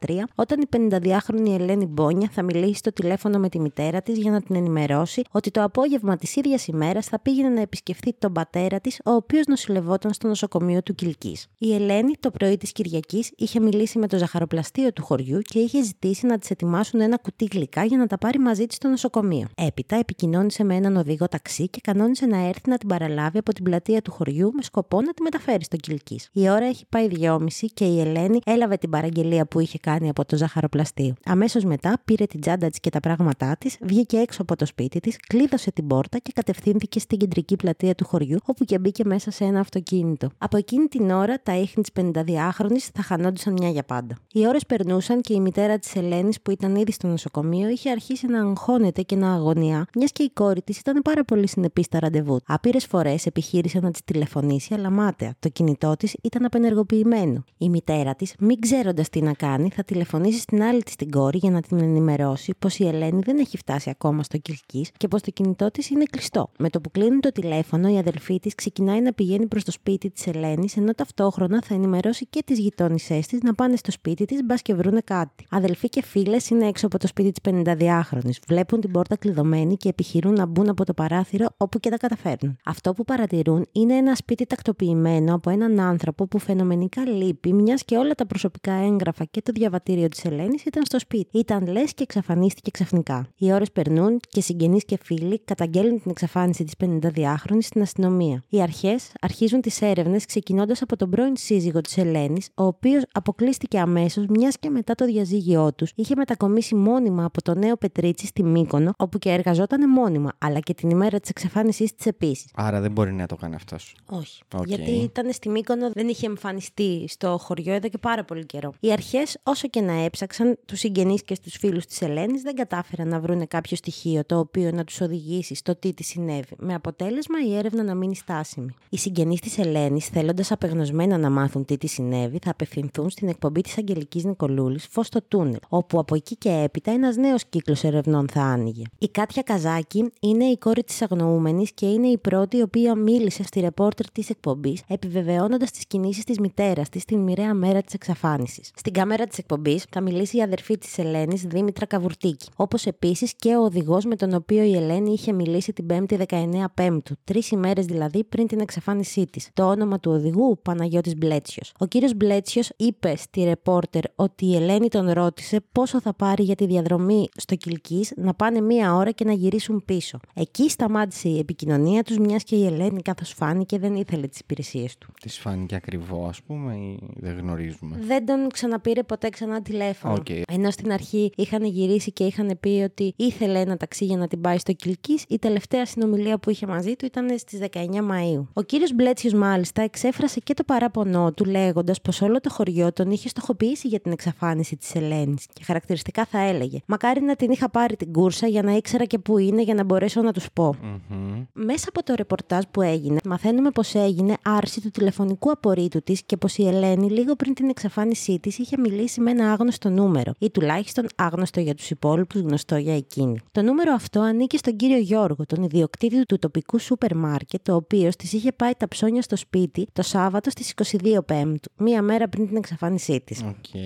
[0.06, 4.30] 2013 όταν η 52χρονη Ελένη Μπόνια θα μιλήσει στο τηλέφωνο με τη μητέρα της για
[4.30, 8.80] να την ενημερώσει ότι το απόγευμα της ίδιας ημέρας θα πήγαινε να επισκεφθεί τον πατέρα
[8.80, 11.46] της ο οποίος νοσηλευόταν στο νοσοκομείο του Κιλκής.
[11.58, 15.82] Η Ελένη το πρωί της Κυριακής είχε μιλήσει με το ζαχαροπλαστείο του χωριού και είχε
[15.82, 19.48] ζητήσει να της ετοιμάσουν ένα κουτί γλυκά για να τα πάρει μαζί της στο νοσοκομείο.
[19.54, 23.64] Έπειτα επικοινώνησε με έναν οδηγό ταξί και κανόνισε να έρθει να την παραλάβει από την
[23.64, 26.28] πλατεία του χωριού με σκοπό να τη μεταφέρει στο Κιλκής.
[26.32, 30.24] Η ώρα έχει πάει δυόμιση και η Ελένη έλαβε την παραγγελία που είχε κάνει από
[30.24, 31.14] το ζαχαροπλαστείο.
[31.24, 35.00] Αμέσως μετά πήρε την τσάντα της και τα πράγματά της, βγήκε έξω από το σπίτι
[35.00, 39.30] της, κλείδωσε την πόρτα και κατευθύνθηκε στην κεντρική πλατεία του χωριού, όπου και μπήκε μέσα
[39.30, 40.30] σε ένα αυτοκίνητο.
[40.38, 44.16] Από εκείνη την ώρα τα ίχνη της 52χρονη θα χανόντουσαν μια για πάντα.
[44.32, 48.26] Οι ώρες περνούσαν και η μητέρα της Ελένης, που ήταν ήδη στο νοσοκομείο, είχε αρχίσει
[48.26, 51.98] να αγχώνεται και να αγωνιά, μιας και η κόρη της ήταν πάρα πολύ συνεπής στα
[51.98, 52.40] ραντεβού.
[52.46, 55.34] Άπειρες φορές επιχείρησε να της τηλεφωνήσει, αλλά μάταια.
[55.38, 57.44] Το κινητό της ήταν απενεργοποιημένο.
[57.58, 61.38] Η μητέρα της, μην ξέροντας τι να κάνει, θα τηλεφωνήσει στην άλλη της την κόρη
[61.38, 65.22] για να την ενημερώσει πως η Ελένη δεν έχει φτάσει ακόμα στο Κιλκή και πως
[65.22, 66.50] το κινητό της είναι κλειστό.
[66.58, 70.10] Με το που κλείνει το τηλέφωνο, η αδελφή της ξεκινάει να πηγαίνει προς το σπίτι
[70.10, 74.44] της Ελένης, ενώ ταυτόχρονα θα ενημερώσει και τις γειτόνισέ της να πάνε στο σπίτι της,
[74.44, 75.46] μπας και βρούνε κάτι.
[75.50, 79.88] Αδελφοί και φίλες είναι έξω από το σπίτι της 52χρονη, βλέπουν την πόρτα κλειδωμένη και
[79.88, 82.56] επιχειρούν να μπουν από το παράθυρο όπου και τα καταφέρνουν.
[82.64, 87.96] Αυτό που παρατηρούν είναι ένα σπίτι τακτοποιημένο από έναν άνθρωπο που φαινομενικά λείπει, μιας και
[87.96, 91.38] όλα τα προσωπικά έγγραφα και το διαβατήριο της Ελένης ήταν στο σπίτι.
[91.38, 93.26] Ήταν λες και εξαφανίστηκε ξαφνικά.
[93.36, 98.42] Οι ώρες περνούν και συγγενείς και φίλοι καταγγέλνουν την εξαφάνιση της 52χρονη στην αστυνομία.
[98.48, 103.78] Οι αρχές αρχίζουν τις έρευνες ξεκινώντας από τον πρώην σύζυγο της Ελένης, ο οποίος αποκλείστηκε
[103.78, 108.42] αμέσως μιας και μετά το διαζύγιό τους είχε μετακομίσει μόνιμα από το νέο Πετρίτσι στη
[108.42, 112.50] Μύκονο, όπου και εργαζόταν μόνιμα, αλλά και την ημέρα της εξαφάνισής της επίσης.
[112.54, 113.96] Άρα δεν μπορεί να το κάνει αυτός.
[114.06, 114.42] Όχι.
[114.54, 114.66] Οκ.
[114.66, 118.72] Γιατί ήταν στη Μύκονο, δεν είχε εμφανιστεί στο χωριό εδώ και πάρα πολύ καιρό.
[118.80, 123.08] Οι αρχές, όσο και να έψαξαν, τους συγγενείς και στους φίλους της Ελένης δεν κατάφεραν
[123.08, 127.36] να βρουν κάποιο στοιχείο το οποίο να τους οδηγήσει στο τι της συνέβη, με αποτέλεσμα
[127.46, 128.74] η έρευνα να μείνει στάσιμη.
[128.88, 133.60] Οι συγγενείς της Ελένης, θέλοντας απεγνωσμένα να μάθουν τι της συνέβη, θα απευθυνθούν στην εκπομπή
[133.60, 138.28] της Αγγελικής Νικολούλη Φως στο Τούνελ, όπου από εκεί και έπειτα ένας νέος κύκλος ερευνών
[138.28, 138.82] θα άνοιγε.
[138.98, 143.42] Η Κάτια Καζάκη είναι η κόρη της αγνοούμενης και είναι η πρώτη η οποία μίλησε
[143.42, 148.70] στη ρεπόρτερ της εκπομπής, επιβεβαιώνοντας τις κινήσεις της μητέρας της την μοιραία μέρα της εξαφάνισης.
[148.74, 153.56] Στην κάμερα της εκπομπής θα μιλήσει η αδερφή της Ελένης, Δήμητρα Καβουρτίκη, όπως επίσης και
[153.56, 157.84] ο οδηγός με τον οποίο η Ελένη είχε μιλήσει την 5η 19 Πέμπτου, τρεις ημέρες
[157.84, 159.48] δηλαδή πριν την εξαφάνισή της.
[159.54, 161.72] Το όνομα του οδηγού οδηγού Παναγιώτης Μπλέτσιος.
[161.78, 166.54] Ο κύριος Μπλέτσιος είπε στη ρεπόρτερ ότι η Ελένη τον ρώτησε πόσο θα πάρει για
[166.54, 170.18] τη διαδρομή στο Κιλκής να πάνε μία ώρα και να γυρίσουν πίσω.
[170.34, 174.98] Εκεί σταμάτησε η επικοινωνία τους μιας και η Ελένη καθώς φάνηκε δεν ήθελε τις υπηρεσίες
[174.98, 175.12] του.
[175.20, 180.14] Της φάνηκε ακριβό, ας πούμε, ή δεν γνωρίζουμε; Δεν τον ξαναπήρε ποτέ ξανά τηλέφωνο.
[180.14, 180.26] Οκ.
[180.46, 184.40] Ενώ στην αρχή είχαν γυρίσει και είχαν πει ότι ήθελε ένα ταξί για να την
[184.40, 188.48] πάει στο Κιλκίς, η τελευταία συνομιλία που είχε μαζί του ήταν στις 19 Μαΐου.
[188.52, 193.10] Ο κύριος Μπλέτσιος, μάλιστα, εξέφρασε και το παράπονό του, λέγοντας πως όλο το χωριό τον
[193.10, 195.46] είχε στοχοποιήσει για την εξαφάνιση της Ελένης.
[195.52, 199.18] Και χαρακτηριστικά θα έλεγε: Μακάρι να την είχα πάρει την κούρσα για να ήξερα και
[199.18, 200.74] πού είναι για να μπορέσω να τους πω.
[200.82, 201.44] Μμμ.
[201.52, 206.36] Μέσα από το ρεπορτάζ που έγινε, μαθαίνουμε πως έγινε άρση του τηλεφωνικού απορρήτου της και
[206.36, 210.50] πως η Ελένη, λίγο πριν την εξαφάνισή της, είχε μιλήσει με ένα άγνωστο νούμερο, ή
[210.50, 213.38] τουλάχιστον άγνωστο για τους υπόλοιπους, γνωστό για εκείνη.
[213.50, 218.16] Το νούμερο αυτό ανήκει στον κύριο Γιώργο, τον ιδιοκτήτη του τοπικού σούπερ μάρκετ, ο οποίος
[218.16, 222.46] της είχε πάει τα ψώνια στο σπίτι το Σάββατο στις 22 Πέμπτου, μία μέρα πριν
[222.46, 223.42] την εξαφάνισή της.
[223.42, 223.80] Οκ.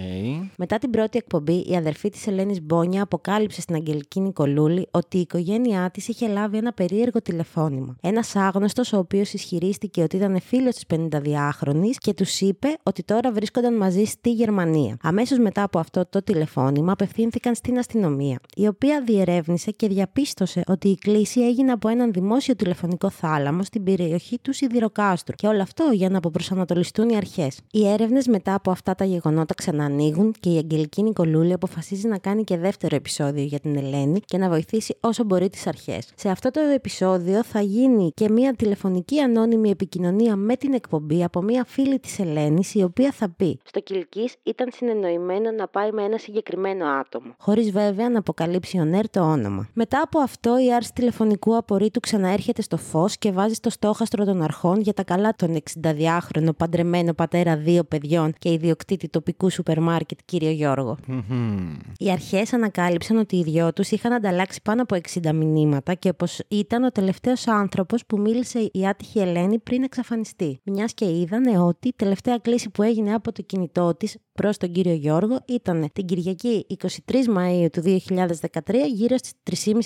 [0.57, 5.21] Μετά την πρώτη εκπομπή, η αδερφή της Ελένης Μπόνια αποκάλυψε στην Αγγελική Νικολούλη ότι η
[5.21, 7.97] οικογένειά της είχε λάβει ένα περίεργο τηλεφώνημα.
[8.01, 13.33] Ένας άγνωστος, ο οποίος ισχυρίστηκε ότι ήταν φίλος της 52χρονης και τους είπε ότι τώρα
[13.33, 14.97] βρίσκονταν μαζί στη Γερμανία.
[15.03, 20.89] Αμέσως μετά από αυτό το τηλεφώνημα, απευθύνθηκαν στην αστυνομία, η οποία διερεύνησε και διαπίστωσε ότι
[20.89, 25.35] η κλήση έγινε από έναν δημόσιο τηλεφωνικό θάλαμο στην περιοχή του Σιδηροκάστρου.
[25.35, 27.61] Και όλο αυτό για να αποπροσανατολιστούν οι αρχές.
[27.71, 32.45] Οι έρευνες μετά από αυτά τα γεγονότα ξανανοίγουν και η Αγγελική Νικολούλη αποφασίζει να κάνει
[32.45, 36.13] και δεύτερο επεισόδιο για την Ελένη και να βοηθήσει όσο μπορεί τις αρχές.
[36.15, 41.43] Σε αυτό το επεισόδιο θα γίνει και μια τηλεφωνική ανώνυμη επικοινωνία με την εκπομπή από
[41.43, 46.03] μια φίλη της Ελένης, η οποία θα πει: Στο Κυλκής ήταν συνεννοημένο να πάει με
[46.03, 47.35] ένα συγκεκριμένο άτομο.
[47.39, 49.69] Χωρίς βέβαια να αποκαλύψει ο Νέρ το όνομα.
[49.73, 54.43] Μετά από αυτό, η άρση τηλεφωνικού απορρίτου ξαναέρχεται στο φως και βάζει στο στόχαστρο των
[54.43, 59.81] αρχών για τα καλά των 62 53χρονο παντρεμένο πατέρα δύο παιδιών και ιδιοκτήτη τοπικού σούπερ
[59.81, 60.97] μάρκετ, κύριο Γιώργο.
[61.99, 66.41] Οι αρχές ανακάλυψαν ότι οι δυο τους είχαν ανταλλάξει πάνω από 60 μηνύματα και πως
[66.49, 70.61] ήταν ο τελευταίος άνθρωπος που μίλησε η άτυχη Ελένη πριν εξαφανιστεί.
[70.63, 74.73] Μιας και είδανε ότι η τελευταία κλίση που έγινε από το κινητό της προς τον
[74.73, 76.67] κύριο Γιώργο ήταν την Κυριακή
[77.07, 78.29] 23 Μαου του 2013
[78.95, 79.33] γύρω στις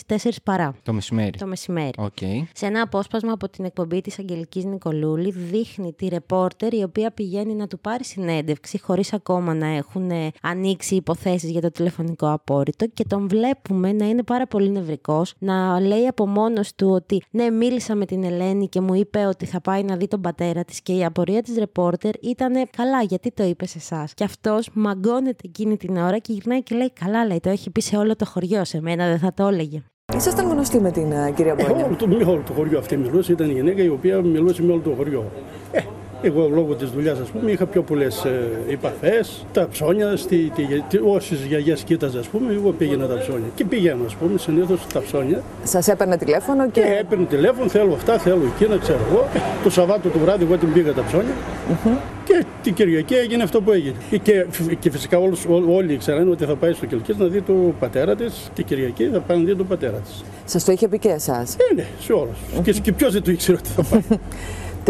[0.07, 0.75] 3.30-4 παρά.
[0.83, 1.39] Το μεσημέρι.
[1.39, 1.91] Το μεσημέρι.
[1.97, 2.43] Okay.
[2.53, 7.55] Σε ένα απόσπασμα από την εκπομπή της Αγγελικής Νικολούλη δείχνει τη ρεπόρτερ η οποία πηγαίνει
[7.55, 12.87] να του πάρει συνέντευξη χωρίς ακόμα να έχουν ε, ανοίξει υποθέσεις για το τηλεφωνικό απόρριτο
[12.87, 17.51] και τον βλέπουμε να είναι πάρα πολύ νευρικός, να λέει από μόνος του ότι ναι
[17.51, 20.81] μίλησα με την Ελένη και μου είπε ότι θα πάει να δει τον πατέρα της
[20.83, 24.15] και η απορία της ρεπόρτερ ήταν καλά γιατί το είπες σε εσάς.
[24.15, 27.81] Και αυτός μαγκώνεται εκείνη την ώρα και γυρνάει και λέει καλά λέει το έχει πει
[27.81, 29.83] σε όλο το χωριό σε μένα δεν θα το έλεγε.
[30.17, 33.33] Ήσασταν γνωστοί με την ε, κυρία Μπόνια; Όλο το, με όλο το χωριό αυτή μιλούσε,
[33.33, 35.25] ήταν η γυναίκα η οποία μιλούσε με όλο το χωριό.
[35.73, 35.81] Ε,
[36.23, 39.45] εγώ λόγω της δουλειάς, ας πούμε, είχα πιο πολλές ε, επαφές.
[39.53, 43.49] Τα ψώνια, στη, τη, τη, όσε γιαγιέ κοίταζα, ας πούμε, εγώ πήγαινα τα ψώνια.
[43.55, 45.43] Και πηγαίνω, ας πούμε, συνήθως τα ψώνια.
[45.65, 46.97] Σας έπαιρνε τηλέφωνο Και και.
[47.01, 49.29] έπαιρνε τηλέφωνο, θέλω αυτά, θέλω εκείνα, ξέρω εγώ.
[49.63, 51.33] Το Σαββάτο το βράδυ εγώ την πήγα τα ψώνια.
[52.25, 53.95] Και την Κυριακή έγινε αυτό που έγινε.
[54.23, 54.47] Και,
[54.79, 58.15] και φυσικά όλους, ό- όλοι ξέραν ότι θα πάει στο Κελκής να δει τον πατέρα
[58.17, 58.51] της.
[58.55, 60.25] Την Κυριακή θα πάει να δει τον πατέρα της.
[60.45, 61.55] Σας το είχε πει και εσάς.
[61.71, 62.39] Ε, ναι, σε όλους.
[62.63, 64.19] Και, και ποιος δεν το ήξερε ότι θα πάει.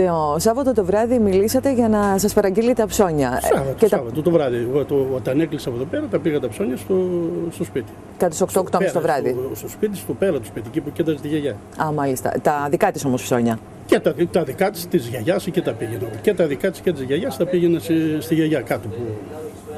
[0.07, 3.41] Το Σάββατο το βράδυ μιλήσατε για να σας παραγγείλει τα ψώνια.
[3.43, 4.57] Ε, Σάββατο, και τα, Σάββατο το βράδυ.
[4.57, 6.95] Εγώ το, όταν έκλεισα από εδώ πέρα, τα πήγα τα ψώνια στο,
[7.51, 7.93] στο σπίτι.
[8.19, 9.31] κατά τι 8-8 Πέρα, το βράδυ.
[9.31, 11.57] Στο, στο σπίτι, στο πέρα του σπίτι, εκεί που κοίταζε τη γιαγιά.
[11.83, 12.33] Α, μάλιστα.
[12.43, 13.59] Τα δικά της όμως ψώνια.
[13.87, 16.07] Και τα, τα δικά της, της γιαγιάς και τα πήγαινα.
[16.23, 18.89] Και τα δικά της και της γιαγιάς τα πήγαινα στη, στη γιαγιά κάτω.
[18.89, 18.97] Που,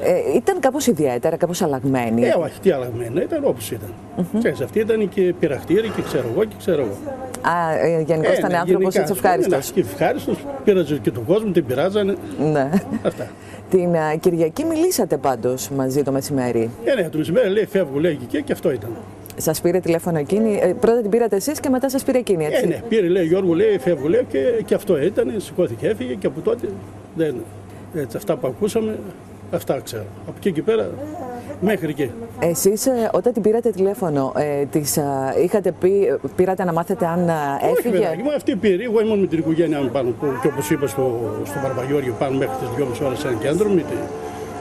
[0.03, 2.25] Ε, ήταν κάπως ιδιαίτερα, κάπως αλλαγμένη.
[2.25, 3.89] ε, όχι, τι αλλαγμένα, ήταν όπως ήταν.
[4.39, 6.97] Ξέρεις, αυτή ήταν και πειραχτήρι και ξέρω εγώ και ξέρω εγώ.
[7.43, 9.67] Α, ε, γενικώς ήταν ναι, άνθρωπος γενικά, έτσι ευχάριστος.
[9.75, 12.15] ναι, Και ευχάριστος, πήραζε και τον κόσμο, την πειράζανε.
[12.51, 12.69] Ναι.
[13.03, 13.27] Αυτά.
[13.69, 16.69] Την ε, Κυριακή μιλήσατε πάντως μαζί το μεσημέρι.
[16.83, 18.89] Ε, ναι, το μεσημέρι λέει φεύγω, λέει και, και αυτό ήταν.
[19.37, 20.59] Σας πήρε τηλέφωνο εκείνη.
[20.63, 22.61] ε, πρώτα την πήρατε εσείς και μετά σας πήρε εκείνη, έτσι.
[22.63, 25.33] Ε, ναι, πήρε, λέει Γιώργο, λέει, φεύγω, λέει και, και αυτό ήταν.
[25.37, 26.67] Σηκώθηκε, έφυγε και από τότε
[27.15, 27.35] δεν.
[27.95, 28.99] Έτσι, αυτά που ακούσαμε,
[29.51, 30.05] αυτά ξέρω.
[30.27, 30.89] Από εκεί και πέρα,
[31.61, 32.11] μέχρι εκεί.
[32.39, 35.03] Εσείς ε, όταν την πήρατε τηλέφωνο, ε, της, ε,
[35.43, 38.83] είχατε πει, ε, πήρατε να μάθετε αν ε, Όχι, έφυγε; παιδάκι μου, αυτή πήρε.
[38.83, 40.09] Εγώ ήμουν με την οικογένειά μου πάνω.
[40.19, 42.67] Που, και όπως είπα στο, στο Βαρβαγιώργιο, πάνω μέχρι τις
[43.01, 43.95] 2,5 ώρες σε ένα κέντρο με, τη,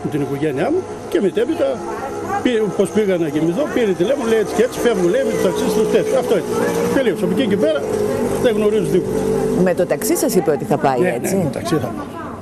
[0.03, 0.81] με την οικογένειά μου.
[1.09, 1.69] Και μετέπειτα,
[2.77, 5.69] πώ πήγα να κοιμηθώ, πήρε τηλέφωνο, λέει έτσι και έτσι, φεύγω, λέει με το ταξί
[5.69, 6.19] στο τέτοιο.
[6.19, 6.51] Αυτό ήταν.
[6.95, 7.25] Τελείωσε.
[7.25, 7.81] Από εκεί και πέρα
[8.43, 9.21] δεν γνωρίζω τίποτα.
[9.63, 11.91] Με το ταξί σας είπε ότι θα πάει, Ναι, έτσι; ναι, το ταξί θα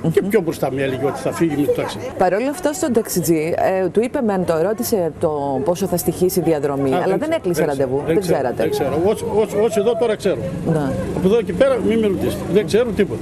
[0.03, 0.11] πάω.
[0.11, 1.99] Και πιο μπροστά με έλεγε ότι θα φύγει με το ταξί.
[2.19, 6.41] Παρ' όλα αυτά στον ταξιτζή, ε, του είπε μεν, το ρώτησε το πόσο θα στοιχήσει
[6.41, 8.63] η διαδρομή, Α, αλλά δεν ξέρω, έκλεισε ξέρω, ραντεβού, δεν, ξέρω, ξέρατε.
[8.63, 9.01] Δεν ξέρω.
[9.07, 10.39] Όσο, όσο, όσο εδώ τώρα ξέρω.
[10.67, 10.79] Ναι.
[11.17, 12.43] Από εδώ και πέρα μην με ρωτήσετε.
[12.53, 13.21] Δεν ξέρω τίποτα.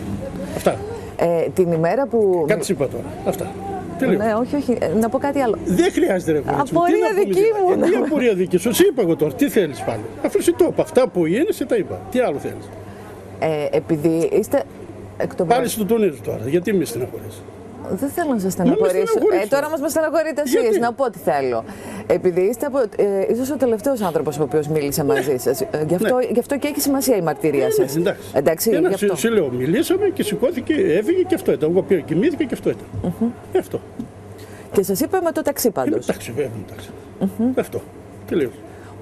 [0.57, 0.77] Αυτά.
[1.17, 2.45] Ε, την ημέρα που.
[2.49, 3.05] Κάτι σου είπα τώρα.
[3.27, 3.47] Αυτά.
[3.99, 4.19] Τελείω.
[4.19, 4.77] Ναι, όχι, όχι.
[4.81, 5.57] Ε, Να πω κάτι άλλο.
[5.65, 6.81] Δεν χρειάζεται ρε κορίτσι μου.
[6.81, 7.77] Τι Απορία να πούμε δική τώρα.
[7.77, 7.85] μου.
[7.85, 9.33] Ε, Τι απορία δική σου; Σε είπα εγώ τώρα.
[9.33, 10.01] Τι θέλεις πάλι.
[10.25, 10.83] Αφού σου το είπα.
[10.83, 12.01] Αυτά που είναι, σε τα είπα.
[12.11, 12.69] Τι άλλο θέλεις;
[13.39, 14.63] Ε, επειδή είστε
[15.19, 16.49] εκ των Πάλι στο τονίζω τώρα.
[16.49, 17.43] Γιατί με στεναχωρείς;
[17.91, 19.07] Δεν θέλω να σας στεναχωρήσω.
[19.07, 19.43] στεναχωρήσω.
[19.43, 20.61] Ε, τώρα μα με στεναχωρείτε εσείς.
[20.61, 21.65] Γιατί; Να πω τι θέλω.
[22.07, 25.61] Επειδή είστε από, ε, ίσως ο τελευταίος άνθρωπος ο οποίος μίλησε μαζί σας.
[25.61, 27.95] Ε, γι, αυτό, γι' αυτό και έχει σημασία η μαρτυρία Ναι, σας.
[27.95, 28.23] ναι, εντάξει.
[28.35, 29.07] εντάξει, Ένα, γι' αυτό.
[29.17, 31.71] σου, σου λέω, μιλήσαμε και σηκώθηκε, έφυγε και αυτό ήταν.
[31.71, 32.87] Εγώ πήγα, κοιμήθηκα και αυτό ήταν.
[33.53, 33.81] Ε, Αυτό.
[34.73, 36.09] Και σας είπα με το ταξί Ε, πάντως.
[36.09, 36.89] Εντάξει, βέβαια, εντάξει.
[37.57, 37.81] Αυτό.
[38.29, 38.51] Τελείω.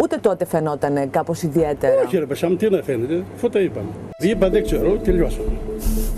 [0.02, 1.94] Ούτε τότε φαινόταν κάπως ιδιαίτερα.
[2.06, 3.86] Όχι, ρε πεσά μου, τι να φαίνεται, αφού τα είπαμε.
[4.18, 5.48] Είπα, δεν ξέρω, τελειώσαμε.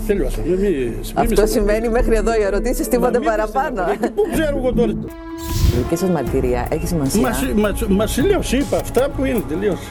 [0.09, 0.47] Τελειώσαμε.
[0.47, 3.81] Μη, μη, μη Αυτό με σημαίνει μέχρι εδώ οι ερωτήσει Μα τίποτε μη με παραπάνω.
[3.81, 4.11] στεναχωρεί.
[4.15, 4.91] Πού ξέρω εγώ τώρα.
[4.91, 7.21] Η δική σα μαρτυρία έχει σημασία.
[7.21, 9.89] Μα, σου- μα, σου- μα σου λέω, σου είπα αυτά που είναι, τελείωσε.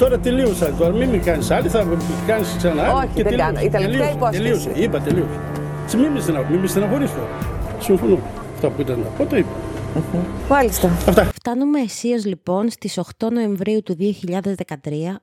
[0.00, 0.66] Τώρα τελείωσα.
[0.78, 2.92] Τώρα μην με κάνει άλλη, θα με κάνει ξανά άλλη.
[2.96, 3.52] Όχι, και δεν τελείωσε.
[3.52, 3.60] κάνω.
[3.60, 4.42] Η τελευταία Τελείωσε, υπόσχεση.
[4.42, 5.38] Τελείωσε, είπα, τελείωσε.
[5.86, 7.28] Σε Μην με στεναχωρείς, μην με στεναχωρείς τώρα.
[7.80, 8.18] Συμφωνώ.
[8.54, 9.48] Αυτά που ήταν να πω, τα είπα.
[10.48, 10.90] Μάλιστα.
[11.08, 11.28] Αυτά.
[11.42, 14.54] Φτάνουμε αισίως λοιπόν στις 8 Νοεμβρίου του 2013,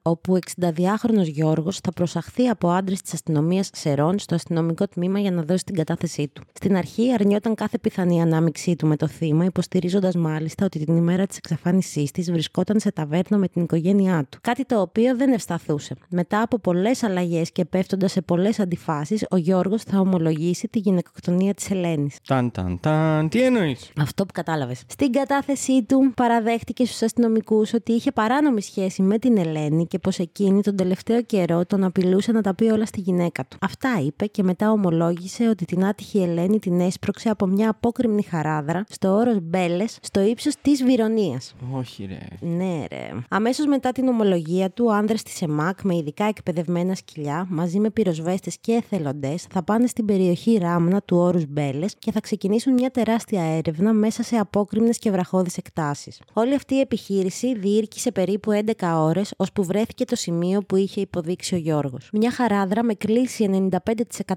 [0.01, 5.31] όπου ο 62χρονος Γιώργος θα προσαχθεί από άντρες της αστυνομίας Σερών στο αστυνομικό τμήμα για
[5.31, 6.41] να δώσει την κατάθεσή του.
[6.53, 11.25] Στην αρχή αρνιόταν κάθε πιθανή ανάμειξή του με το θύμα, υποστηρίζοντας μάλιστα ότι την ημέρα
[11.25, 14.37] της εξαφάνισής της βρισκόταν σε ταβέρνο με την οικογένειά του.
[14.41, 15.95] Κάτι το οποίο δεν ευσταθούσε.
[16.09, 21.53] Μετά από πολλές αλλαγές και πέφτοντας σε πολλές αντιφάσεις, ο Γιώργος θα ομολογήσει τη γυναικοκτονία
[21.53, 22.17] της Ελένης.
[22.27, 23.29] Ταν, ταν, ταν.
[23.29, 24.83] Τι εννοείς; Αυτό που κατάλαβες.
[24.87, 30.19] Στην κατάθεσή του παραδέχτηκε στους αστυνομικούς ότι είχε παράνομη σχέση με την Ελένη και πως
[30.19, 33.57] εκείνη τον τελευταίο καιρό τον απειλούσε να τα πει όλα στη γυναίκα του.
[33.61, 38.83] Αυτά είπε και μετά ομολόγησε ότι την άτυχη Ελένη την έσπρωξε από μια απόκρημνη χαράδρα
[38.89, 41.53] στο όρος Μπέλες στο ύψος της Βυρονίας.
[41.71, 42.47] Όχι, ρε.
[42.47, 43.09] Ναι, ρε.
[43.29, 48.57] Αμέσως μετά την ομολογία του, άνδρες της ΕΜΑΚ με ειδικά εκπαιδευμένα σκυλιά, μαζί με πυροσβέστες
[48.61, 53.41] και εθελοντές, θα πάνε στην περιοχή Ράμνα του όρους Μπέλες και θα ξεκινήσουν μια τεράστια
[53.41, 55.96] έρευνα μέσα σε απόκρημνε και βραχώδεις εκτάσεις.
[56.33, 61.55] Όλη αυτή η επιχείρηση διήρκησε περίπου 11 ώρες, ώσπου βρέθηκε το σημείο που είχε υποδείξει
[61.55, 62.09] ο Γιώργος.
[62.13, 63.69] Μια χαράδρα με κλίση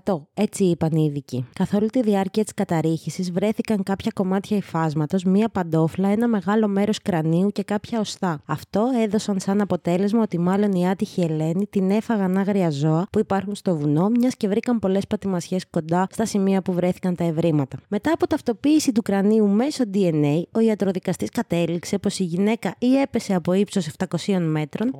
[0.05, 1.47] 95%, έτσι είπαν οι ειδικοί.
[1.53, 6.99] Καθ' όλη τη διάρκεια της καταρρίχησης βρέθηκαν κάποια κομμάτια υφάσματος, μία παντόφλα, ένα μεγάλο μέρος
[7.03, 8.43] κρανίου και κάποια οστά.
[8.47, 13.55] Αυτό έδωσαν σαν αποτέλεσμα ότι μάλλον η άτυχη Ελένη την έφαγαν άγρια ζώα που υπάρχουν
[13.55, 17.79] στο βουνό, μιας και βρήκαν πολλές πατημασιές κοντά στα σημεία που βρέθηκαν τα ευρήματα.
[17.89, 23.35] Μετά από ταυτοποίηση του κρανίου μέσω DNA, ο ιατροδικαστής κατέληξε πως η γυναίκα ή έπεσε
[23.35, 23.89] από ύψος
[24.27, 24.95] 700 μέτρων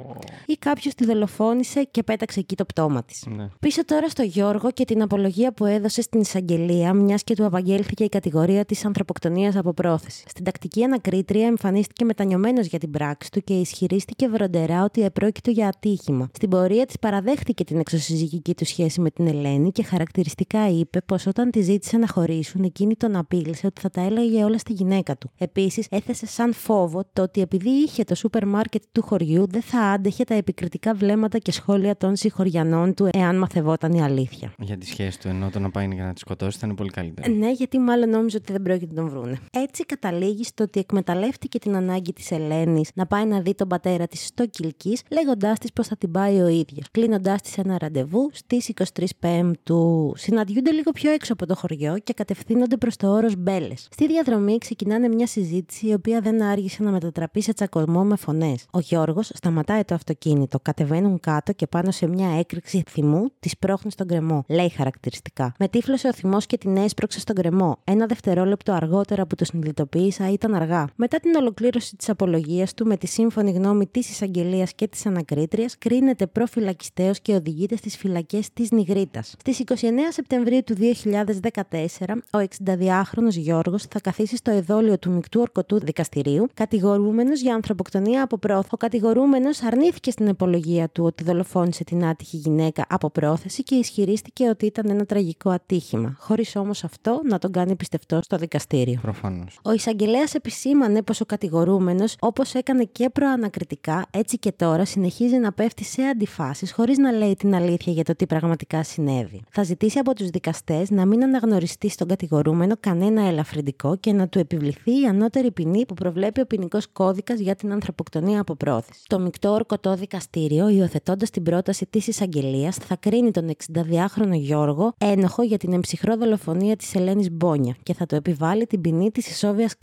[0.47, 3.27] ή κάποιος τη δολοφόνησε και πέταξε εκεί το πτώμα της.
[3.37, 3.49] Ναι.
[3.61, 8.05] Πίσω τώρα στο Γιώργο και την απολογία που έδωσε στην εισαγγελία, μιας και του απαγγέλθηκε
[8.05, 10.25] η κατηγορία της ανθρωποκτονίας από πρόθεση.
[10.29, 15.69] Στην τακτική ανακρίτρια εμφανίστηκε μετανιωμένος για την πράξη του και ισχυρίστηκε βροντερά ότι επρόκειτο για
[15.69, 16.29] ατύχημα.
[16.35, 21.27] Στην πορεία της παραδέχτηκε την εξωσυζυγική του σχέση με την Ελένη και χαρακτηριστικά είπε πως
[21.27, 25.17] όταν τη ζήτησε να χωρίσουν, εκείνη τον απείλησε ότι θα τα έλεγε όλα στη γυναίκα
[25.17, 25.31] του.
[25.39, 29.81] Επίσης, έθεσε σαν φόβο το ότι επειδή είχε το σούπερ μάρκετ του χωριού, δεν θα
[29.81, 34.53] άντεχε τα επικριτικά βλέμματα και σχόλια των συγχωριανών του εάν μαθευόταν η αλήθεια.
[34.59, 37.35] Για τη σχέση του, ενώ το να πάει για να τη σκοτώσει ήταν πολύ καλύτερο.
[37.35, 39.39] Ναι, γιατί μάλλον νόμιζε ότι δεν πρόκειται να τον βρούνε.
[39.51, 44.07] Έτσι καταλήγει στο ότι εκμεταλλεύτηκε την ανάγκη της Ελένης να πάει να δει τον πατέρα
[44.07, 46.87] της στο Κυλκής, λέγοντάς της πως θα την πάει ο ίδιος.
[46.91, 50.13] Κλείνοντάς της ένα ραντεβού στις 23 Πέμπτου.
[50.17, 53.89] Συναντιούνται λίγο πιο έξω από το χωριό και κατευθύνονται προς το όρος Μπέλες.
[53.91, 58.67] Στη διαδρομή ξεκινάνε μια συζήτηση η οποία δεν άργησε να μετατραπεί σε τσακωμό με φωνές.
[58.71, 63.91] Ο Γιώργος σταματάει το αυτοκίνητο, κατεβαίνουν κάτω και πάνω σε μια έκρηξη θυμού της πρόχνει
[63.91, 64.45] στον κρεμό.
[64.49, 65.55] Λέει χαρακτηριστικά.
[65.59, 67.79] Με τύφλωσε ο θυμός και την έσπρωξε στον κρεμό.
[67.85, 70.89] Ένα δευτερόλεπτο αργότερα που το συνειδητοποίησα ήταν αργά.
[70.97, 75.79] Μετά την ολοκλήρωση της απολογίας του με τη σύμφωνη γνώμη της εισαγγελίας και της ανακρίτριας,
[75.79, 79.23] κρίνεται προφυλακιστέο και οδηγείται στις φυλακές της Νιγρήτα.
[79.23, 79.75] Στις 29
[80.11, 86.20] Σεπτεμβρίου του 2014, ο 62χρονο Γιώργος θα καθίσει στο εδόλιο του μεικτού ορκωτού δικαστηρίου,
[86.55, 88.69] κατηγορούμενος για ανθρωποκτονία από πρόθεση.
[88.71, 94.49] Ο κατηγορούμενος αρνήθηκε στην επολογία του ότι δολοφόνησε την άτυχη γυναίκα από πρόθεση και ισχυρίστηκε
[94.49, 98.99] ότι ήταν ένα τραγικό ατύχημα, χωρίς όμως αυτό να τον κάνει πιστευτό στο δικαστήριο.
[99.03, 99.59] Προφανώς.
[99.63, 105.53] Ο εισαγγελέας επισήμανε πως ο κατηγορούμενος, όπως έκανε και προανακριτικά, έτσι και τώρα συνεχίζει να
[105.53, 109.43] πέφτει σε αντιφάσεις χωρίς να λέει την αλήθεια για το τι πραγματικά συνέβη.
[109.51, 114.39] Θα ζητήσει από τους δικαστές να μην αναγνωριστεί στον κατηγορούμενο κανένα ελαφρυντικό και να του
[114.39, 119.01] επιβληθεί η ανώτερη ποινή που προβλέπει ο ποινικός κώδικας για την ανθρωποκτονία από πρόθεση.
[119.07, 125.43] Το μεικτό ορκωτό δικαστήριο, υιοθετώντας την πρόταση της εισαγγελίας, θα κρίνει τον 62χρονο Γιώργο ένοχο
[125.43, 129.75] για την εμψυχρό δολοφονία της Ελένης Μπόνια και θα το επιβάλλει την ποινή της ισόβιας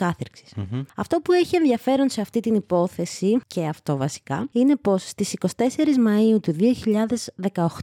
[0.96, 5.98] Αυτό που έχει ενδιαφέρον σε αυτή την υπόθεση, και αυτό βασικά, είναι πως στις 24
[6.00, 6.56] Μαου του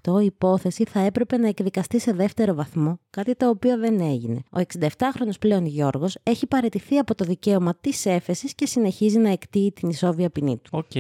[0.03, 4.43] 2018 η υπόθεση θα έπρεπε να εκδικαστεί σε δεύτερο βαθμό, κάτι το οποίο δεν έγινε.
[4.51, 9.73] Ο 67χρονο πλέον Γιώργος έχει παραιτηθεί από το δικαίωμα της έφεσης και συνεχίζει να εκτείει
[9.73, 10.71] την ισόβια ποινή του.
[10.73, 10.91] Οκ.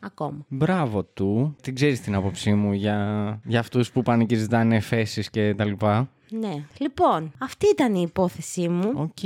[0.00, 0.46] Ακόμα.
[0.48, 1.56] Μπράβο του.
[1.62, 5.64] Την ξέρεις την άποψή μου για, για αυτούς που πάνε και ζητάνε εφέσεις και τα
[5.64, 6.10] λοιπά.
[6.30, 6.64] Ναι.
[6.78, 8.90] Λοιπόν, αυτή ήταν η υπόθεσή μου.
[8.94, 9.18] Οκ.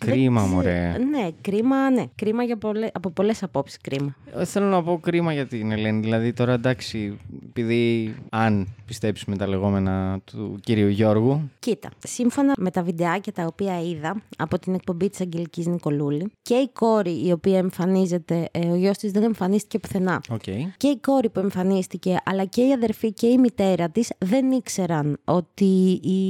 [0.00, 0.88] Κρίμα, Δεν μωρέ.
[0.94, 2.04] ξέρω- Ναι, κρίμα, ναι.
[2.14, 3.78] Κρίμα για πολλέ, από πολλές απόψεις.
[3.80, 4.16] Κρίμα.
[4.36, 6.00] Ε, Θέλω να πω κρίμα για την Ελένη.
[6.00, 11.50] Δηλαδή τώρα εντάξει, επειδή αν πιστέψουμε τα λεγόμενα του κυρίου Γιώργου.
[11.58, 16.54] Κοίτα, σύμφωνα με τα βιντεάκια τα οποία είδα από την εκπομπή της Αγγελικής Νικολούλη και
[16.54, 20.20] η κόρη η οποία εμφανίζεται, ε, ο γιος της δεν εμφανίστηκε πουθενά.
[20.30, 20.42] Οκ.
[20.76, 25.18] Και η κόρη που εμφανίστηκε, αλλά και η αδερφή και η μητέρα της δεν ήξεραν
[25.24, 26.29] ότι η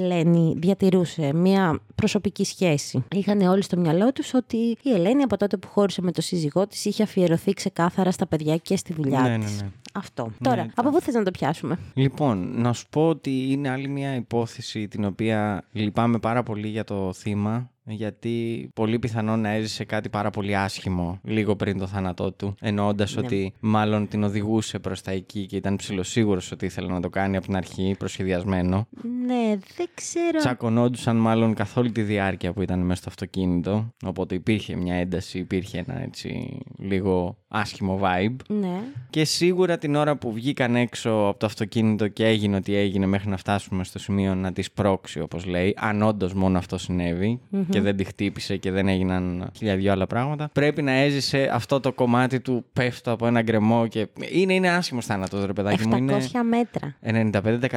[0.00, 3.04] Ελένη διατηρούσε μια προσωπική σχέση.
[3.14, 6.66] Είχαν όλοι στο μυαλό τους ότι η Ελένη από τότε που χώρισε με το σύζυγό
[6.66, 9.62] της είχε αφιερωθεί ξεκάθαρα στα παιδιά και στη δουλειά Ναι, ναι, της.
[9.62, 9.68] ναι.
[9.96, 10.30] Αυτό.
[10.42, 13.88] Τώρα, το- από πού θες να το πιάσουμε; Λοιπόν, να σου πω ότι είναι άλλη
[13.88, 17.70] μια υπόθεση την οποία λυπάμαι πάρα πολύ για το θύμα.
[17.86, 22.54] Γιατί πολύ πιθανόν να έζησε κάτι πάρα πολύ άσχημο λίγο πριν το θάνατό του.
[22.60, 23.20] Εννοώντας Ναι.
[23.24, 27.36] ότι μάλλον την οδηγούσε προς τα εκεί και ήταν ψηλοσίγουρος ότι ήθελε να το κάνει
[27.36, 28.86] από την αρχή, προσχεδιασμένο.
[29.26, 30.38] Ναι, δεν ξέρω.
[30.38, 33.88] Τσακωνόντουσαν μάλλον καθ' όλη τη διάρκεια που ήταν μέσα στο αυτοκίνητο.
[34.04, 38.36] Οπότε υπήρχε μια ένταση, υπήρχε ένα έτσι λίγο άσχημο vibe.
[38.48, 38.80] Ναι.
[39.10, 43.28] Και σίγουρα την ώρα που βγήκαν έξω από το αυτοκίνητο και έγινε ό,τι έγινε μέχρι
[43.28, 47.40] να φτάσουμε στο σημείο να τη πρόξει, όπως λέει, αν όντως μόνο αυτό συνέβη
[47.74, 51.80] και δεν τη χτύπησε και δεν έγιναν χίλια δυο άλλα πράγματα, πρέπει να έζησε αυτό
[51.80, 54.06] το κομμάτι του πέφτω από ένα γκρεμό και.
[54.32, 55.94] Είναι, είναι άσχημος θάνατος, ρε παιδάκι μου.
[55.94, 56.94] 700 Είναι μέτρα.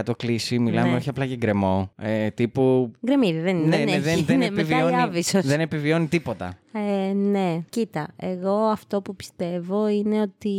[0.05, 0.95] 95% κλίση, μιλάμε Ναι.
[0.95, 1.91] όχι απλά για γκρεμό.
[1.97, 2.91] Ε, τύπου.
[3.05, 3.99] Γκρεμίδι, δεν, Ναι, δεν ναι, έχει.
[3.99, 5.45] δεν, δεν, ναι, μετά η επιβιώνει, Άβυσσος.
[5.45, 6.57] δεν επιβιώνει τίποτα.
[6.77, 10.51] Ε, ναι, κοίτα, εγώ αυτό που πιστεύω είναι ότι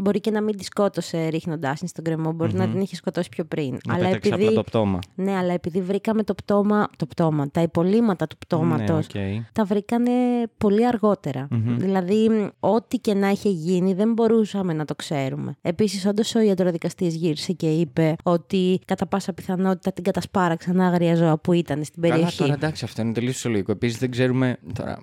[0.00, 3.28] μπορεί και να μην τη σκότωσε ρίχνοντάς την στον γκρεμό, μπορεί να την είχε σκοτώσει
[3.28, 3.78] πιο πριν.
[3.86, 4.98] Να αλλά πέταξε επειδή, απλά το πτώμα.
[5.14, 9.42] ναι, αλλά επειδή βρήκαμε το πτώμα, το πτώμα, τα υπολείμματα του πτώματος, Ναι, οκ.
[9.52, 10.10] τα βρήκανε
[10.58, 11.48] πολύ αργότερα.
[11.78, 15.56] Δηλαδή, μ, ό,τι και να είχε γίνει, δεν μπορούσαμε να το ξέρουμε.
[15.62, 21.38] Επίσης, όντως ο ιατροδικαστής γύρισε και είπε ότι κατά πάσα πιθανότητα την κατασπάραξαν άγρια ζώα
[21.38, 22.36] που ήταν στην Καλά, περιοχή.
[22.38, 23.72] τώρα εντάξει, αυτό είναι τελείως φυσιολογικό.
[23.72, 24.56] Επίσης δεν ξέρουμε.
[24.74, 24.98] Τώρα,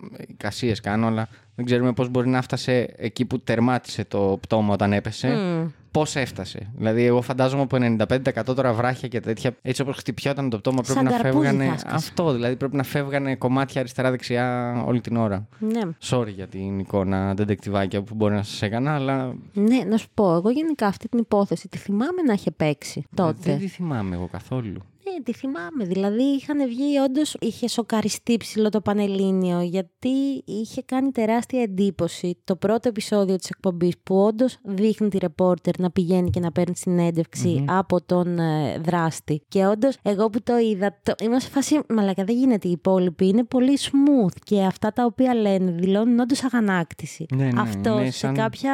[0.47, 4.93] εικασίε κάνω, αλλά δεν ξέρουμε πώς μπορεί να φτάσει εκεί που τερμάτισε το πτώμα όταν
[4.93, 5.27] έπεσε.
[5.27, 5.67] Μμ.
[5.91, 6.71] Πώς έφτασε.
[6.77, 9.55] Δηλαδή, εγώ φαντάζομαι από 95% τώρα βράχια και τέτοια.
[9.61, 11.69] Έτσι όπως χτυπιόταν το πτώμα, πρέπει Σαν να καρπούζι φεύγανε.
[11.69, 11.95] χάσκασε.
[11.95, 15.47] Αυτό, δηλαδή πρέπει να φεύγανε κομμάτια αριστερά-δεξιά όλη την ώρα.
[15.59, 15.81] Ναι.
[16.09, 19.35] Sorry για την εικόνα ντεντεκτιβάκια που μπορεί να σας έκανα, αλλά.
[19.53, 23.33] Ναι, να σου πω, εγώ γενικά αυτή την υπόθεση τη θυμάμαι να είχε παίξει τότε.
[23.41, 24.81] Δεν τη θυμάμαι εγώ καθόλου.
[25.13, 25.83] Ναι, τη θυμάμαι.
[25.85, 30.09] Δηλαδή είχαν βγει, όντως είχε σοκαριστεί ψηλό το Πανελλήνιο, γιατί
[30.45, 35.91] είχε κάνει τεράστια εντύπωση το πρώτο επεισόδιο της εκπομπής που όντως δείχνει τη ρεπόρτερ να
[35.91, 39.41] πηγαίνει και να παίρνει συνέντευξη από τον ε, δράστη.
[39.47, 41.79] Και όντως, εγώ που το είδα, το, είμαι σε φάση.
[41.89, 43.27] Μαλακα, δεν γίνεται οι υπόλοιποι.
[43.27, 47.25] Είναι πολύ smooth και αυτά τα οποία λένε δηλώνουν όντως αγανάκτηση.
[47.35, 48.73] Ναι, ναι, Αυτό είναι σε σαν- κάποια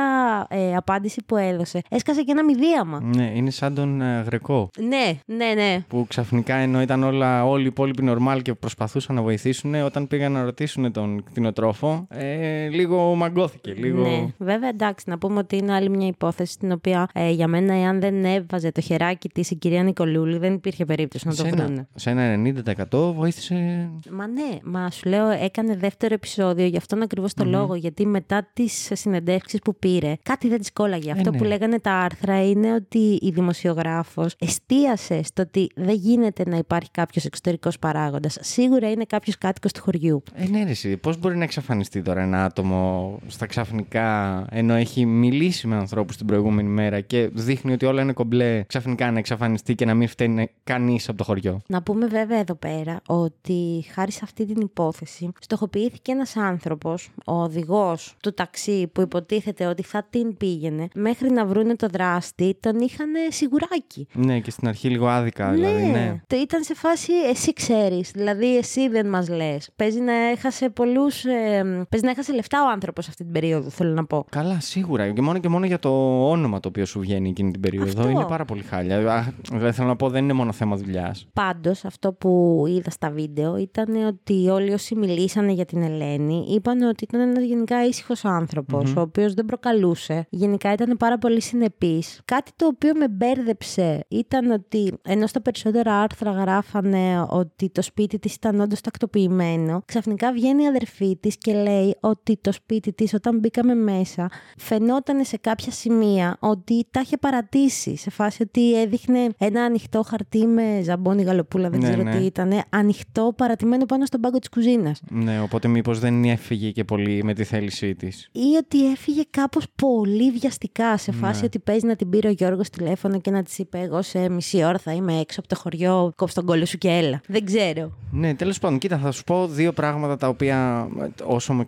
[0.50, 3.02] ε, απάντηση που έδωσε έσκασε και ένα μηδίαμα.
[3.16, 4.70] Ναι, είναι σαν τον ε, Γρεκό.
[4.80, 5.80] Ναι, ναι, ναι.
[5.88, 10.32] που ξαφνικά ενώ ήταν όλα, όλοι οι υπόλοιποι νορμάλ και προσπαθούσαν να βοηθήσουν, όταν πήγαν
[10.32, 13.73] να ρωτήσουν τον κτηνοτρόφο, ε, λίγο μαγκώθηκε.
[13.73, 14.02] Λίγο...
[14.02, 17.73] Ναι, βέβαια εντάξει, να πούμε ότι είναι άλλη μια υπόθεση στην οποία ε, για μένα,
[17.73, 21.49] εάν δεν έβαζε το χεράκι της η κυρία Νικολούλη, δεν υπήρχε περίπτωση να το σε,
[21.49, 21.63] βρούνε.
[21.63, 22.54] ένα, σε ένα
[22.91, 23.89] 90% βοήθησε.
[24.12, 27.76] Μα ναι, μα σου λέω, έκανε δεύτερο επεισόδιο γι' αυτόν ακριβώς το λόγο.
[27.76, 31.12] Γιατί μετά τις συνεντεύξεις που πήρε, κάτι δεν της κόλλαγε.
[31.12, 31.38] Αυτό ναι.
[31.38, 36.91] που λέγανε τα άρθρα είναι ότι η δημοσιογράφος εστίασε στο ότι δεν γίνεται να υπάρχει
[36.91, 38.38] κάποιος εξωτερικός παράγοντας.
[38.41, 40.23] Σίγουρα είναι κάποιος κάτοικος του χωριού.
[40.34, 45.06] Ε, ναι, ρε, εσύ, πώς μπορεί να εξαφανιστεί τώρα ένα άτομο στα ξαφνικά ενώ έχει
[45.06, 49.76] μιλήσει με ανθρώπους την προηγούμενη μέρα και δείχνει ότι όλα είναι κομπλέ, ξαφνικά να εξαφανιστεί
[49.76, 51.62] και να μην φταίνει κανείς από το χωριό.
[51.68, 57.42] Να πούμε βέβαια εδώ πέρα ότι χάρη σε αυτή την υπόθεση στοχοποιήθηκε ένας άνθρωπος, ο
[57.42, 62.80] οδηγός του ταξί που υποτίθεται ότι θα την πήγαινε, μέχρι να βρούνε το δράστη, τον
[62.80, 64.08] είχαν σιγουράκι.
[64.13, 65.48] Ναι, και στην αρχή λίγο άδικα.
[65.48, 66.22] Ναι, δηλαδή, ναι.
[66.28, 68.12] Το ήταν σε φάση εσύ ξέρεις.
[68.12, 69.70] Δηλαδή, εσύ δεν μας λες.
[69.76, 71.26] Παίζει να έχασε πολλούς.
[71.26, 74.26] Ε, παίζει να έχασε λεφτά ο άνθρωπος αυτή την περίοδο, θέλω να πω.
[74.30, 75.12] Καλά, σίγουρα.
[75.12, 75.90] Και μόνο και μόνο για το
[76.30, 78.10] όνομα το οποίο σου βγαίνει εκείνη την περίοδο Αυτό.
[78.10, 79.14] είναι πάρα πολύ χάλια.
[79.14, 81.28] Α, Δηλαδή θέλω να πω, δεν είναι μόνο θέμα δουλειάς.
[81.34, 86.82] Πάντως, αυτό που είδα στα βίντεο ήταν ότι όλοι όσοι μιλήσανε για την Ελένη είπαν
[86.82, 90.28] ότι ήταν ένας γενικά ήσυχος ο οποίος δεν προκαλούσε.
[90.30, 92.22] Γενικά ήταν πάρα πολύ συνεπής.
[92.26, 98.20] Κάτι το οποίο με μπέρδεψε ήταν ότι ενώ στα περισσότερα άρθρα γράφανε ότι το σπίτι
[98.20, 103.13] της ήταν όντως τακτοποιημένο, ξαφνικά βγαίνει η αδερφή της και λέει ότι το σπίτι της
[103.13, 107.95] όταν μπήκαμε μέσα φαινόταν σε κάποια σημεία ότι τα είχε παρατήσει.
[107.97, 112.17] Σε φάση ότι έδειχνε ένα ανοιχτό χαρτί με ζαμπόνι γαλοπούλα, δεν Ναι, ξέρω ναι.
[112.17, 112.61] τι ήταν.
[112.69, 115.01] Ανοιχτό, παρατημένο πάνω στον πάγκο της κουζίνας.
[115.09, 118.30] Ναι, οπότε μήπως δεν έφυγε και πολύ με τη θέλησή της.
[118.32, 121.45] Ή ότι έφυγε κάπως πολύ βιαστικά σε φάση Ναι.
[121.45, 124.63] ότι παίζει να την πήρε ο Γιώργος τηλέφωνο και να της είπε: Εγώ σε μισή
[124.63, 127.21] ώρα θα είμαι έξω από το χωριό, κόψε τον κόλλο σου και έλα.
[127.28, 127.91] Δεν ξέρω.
[128.11, 131.65] Ναι, τέλος πάντων, κοίτα, θα σου πω δύο πράγματα τα οποία ε, όσο μου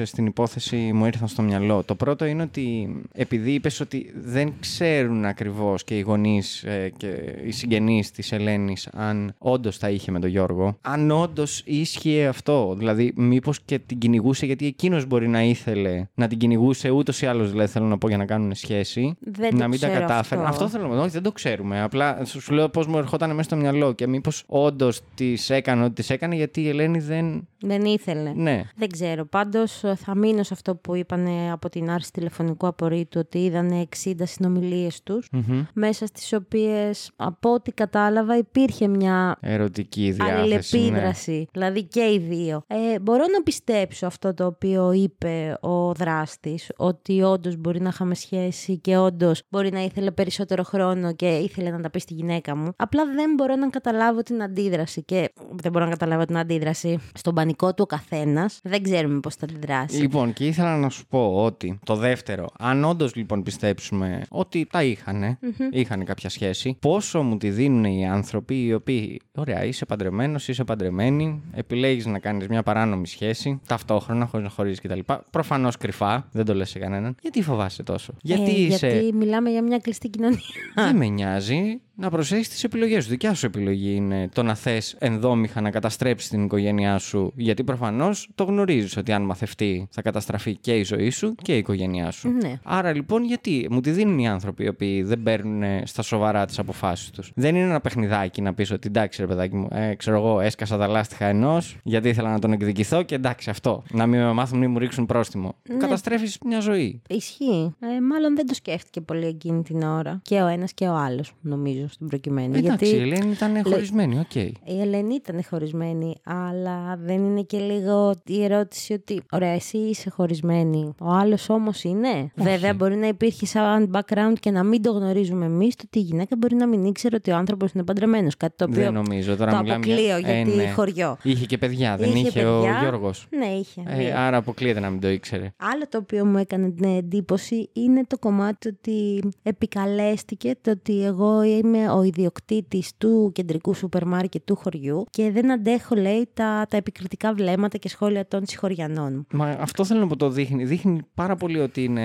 [0.00, 1.82] εξιστερούσε στην υπόθεση μου ήρθαν στο μυαλό.
[1.82, 6.64] Το πρώτο είναι ότι επειδή είπες ότι δεν ξέρουν ακριβώς και οι γονείς
[6.96, 7.06] και
[7.46, 12.74] οι συγγενείς της Ελένης αν όντως τα είχε με τον Γιώργο, αν όντως ίσχυε αυτό.
[12.78, 17.26] Δηλαδή, μήπως και την κυνηγούσε, γιατί εκείνος μπορεί να ήθελε να την κυνηγούσε ούτως ή
[17.26, 19.16] άλλως, δηλαδή θέλω να πω για να κάνουν σχέση.
[19.20, 20.40] Δεν να το μην τα ξέρω κατάφερε.
[20.40, 20.64] αυτό.
[20.64, 21.02] Αυτό θέλω να πω.
[21.02, 21.82] Όχι, δεν το ξέρουμε.
[21.82, 25.84] Απλά σου σου λέω πώς μου ερχόταν μέσα στο μυαλό και μήπως όντως τη έκανε
[25.84, 27.48] ό,τι τη έκανε, γιατί η Ελένη δεν.
[27.60, 28.32] Δεν ήθελε.
[28.34, 28.62] Ναι.
[28.76, 29.24] Δεν ξέρω.
[29.24, 34.12] Πάντως θα μείνω σε αυτό που είπαν από την άρση τηλεφωνικού απορρίτου ότι είδαν 60
[34.22, 35.62] συνομιλίες τους, Μμμ.
[35.74, 40.32] μέσα στις οποίες από ό,τι κατάλαβα υπήρχε μια Ερωτική διάθεση.
[40.32, 40.40] ναι.
[40.40, 41.48] αλληλεπίδραση.
[41.52, 42.62] Δηλαδή και οι δύο.
[42.66, 48.14] Ε, μπορώ να πιστέψω αυτό το οποίο είπε ο δράστης, ότι όντως μπορεί να είχαμε
[48.14, 52.56] σχέση και όντως μπορεί να ήθελε περισσότερο χρόνο και ήθελε να τα πει στη γυναίκα
[52.56, 52.72] μου.
[52.76, 57.34] Απλά δεν μπορώ να καταλάβω την αντίδραση και δεν μπορώ να καταλάβω την αντίδραση στον
[57.34, 58.60] πανικό του ο καθένας.
[58.62, 59.75] Δεν ξέρουμε πώς θα αντιδράσει.
[59.90, 64.82] Λοιπόν, και ήθελα να σου πω ότι το δεύτερο, αν όντως λοιπόν πιστέψουμε ότι τα
[64.84, 65.38] είχαν,
[65.70, 70.64] είχαν κάποια σχέση, πόσο μου τη δίνουν οι άνθρωποι οι οποίοι, ωραία, είσαι παντρεμένος, είσαι
[70.64, 74.98] παντρεμένη, επιλέγεις να κάνεις μια παράνομη σχέση, ταυτόχρονα, χωρίς να χωρίζεις κτλ.
[75.30, 77.14] Προφανώς κρυφά, δεν το λες σε κανέναν.
[77.22, 78.88] Γιατί φοβάσαι τόσο, Γιατί Ε, είσαι.
[78.88, 80.38] Γιατί μιλάμε για μια κλειστή κοινωνία.
[80.74, 83.10] Δεν με νοιάζει να προσέχεις τις επιλογές σου.
[83.10, 88.28] Δικιά σου επιλογή είναι το να θες ενδόμηχα να καταστρέψεις την οικογένειά σου, γιατί προφανώς
[88.34, 92.28] το γνωρίζεις ότι αν μαθευτεί θα καταστραφεί και η ζωή σου και η οικογένειά σου.
[92.28, 92.58] Ναι.
[92.62, 96.58] Άρα λοιπόν, γιατί; Μου τη δίνουν οι άνθρωποι οι οποίοι δεν παίρνουν στα σοβαρά τις
[96.58, 97.32] αποφάσεις τους.
[97.34, 100.76] Δεν είναι ένα παιχνιδάκι να πεις ότι εντάξει, ρε παιδάκι μου, ε, ξέρω εγώ, έσκασα
[100.76, 103.82] τα λάστιχα ενός γιατί ήθελα να τον εκδικηθώ και εντάξει αυτό.
[103.90, 105.54] Να μην με μάθουν ή μου ρίξουν πρόστιμο.
[105.68, 105.76] Ναι.
[105.76, 107.02] Καταστρέφεις μια ζωή.
[107.08, 107.74] Ισχύει.
[107.80, 110.20] Ε, μάλλον δεν το σκέφτηκε πολύ εκείνη την ώρα.
[110.22, 112.58] Και ο ένας και ο άλλος, νομίζω, στην προκειμένη.
[112.58, 114.34] Εντάξει, η Γιατί Ελένη ήταν χωρισμένη, οκ.
[114.34, 120.10] η Ελένη ήταν χωρισμένη, αλλά δεν είναι και λίγο η ερώτηση ότι, ωραία, εσύ είσαι
[120.10, 124.92] χωρισμένη, ο άλλος όμως είναι; Βέβαια, μπορεί να υπήρχε σαν background και να μην το
[124.92, 128.36] γνωρίζουμε εμείς, το ότι η γυναίκα μπορεί να μην ήξερε ότι ο άνθρωπος είναι παντρεμένος.
[128.36, 129.36] Κάτι το οποίο Δεν νομίζω.
[129.36, 130.18] Τώρα το μιλάμε αποκλείω για...
[130.18, 130.70] γιατί Ε, ναι.
[130.70, 131.16] χωριό.
[131.22, 132.50] Είχε και παιδιά, δεν είχε, παιδιά.
[132.50, 133.26] ο Γιώργος.
[133.30, 133.82] Ναι, είχε.
[133.86, 134.06] δύο.
[134.06, 135.52] Ε, άρα αποκλείεται να μην το ήξερε.
[135.56, 141.42] Άλλο το οποίο μου έκανε την εντύπωση είναι το κομμάτι ότι επικαλέστηκε το ότι εγώ
[141.42, 146.76] είμαι ο ιδιοκτήτης του κεντρικού σούπερ μάρκετ του χωριού και δεν αντέχω, λέει, τα, τα
[146.76, 149.26] επικριτικά βλέμματα και σχόλια των συγχωριανών μου.
[149.30, 150.64] Μα αυτό θέλω να πω το δείχνει.
[150.64, 152.04] Δείχνει πάρα πολύ ότι είναι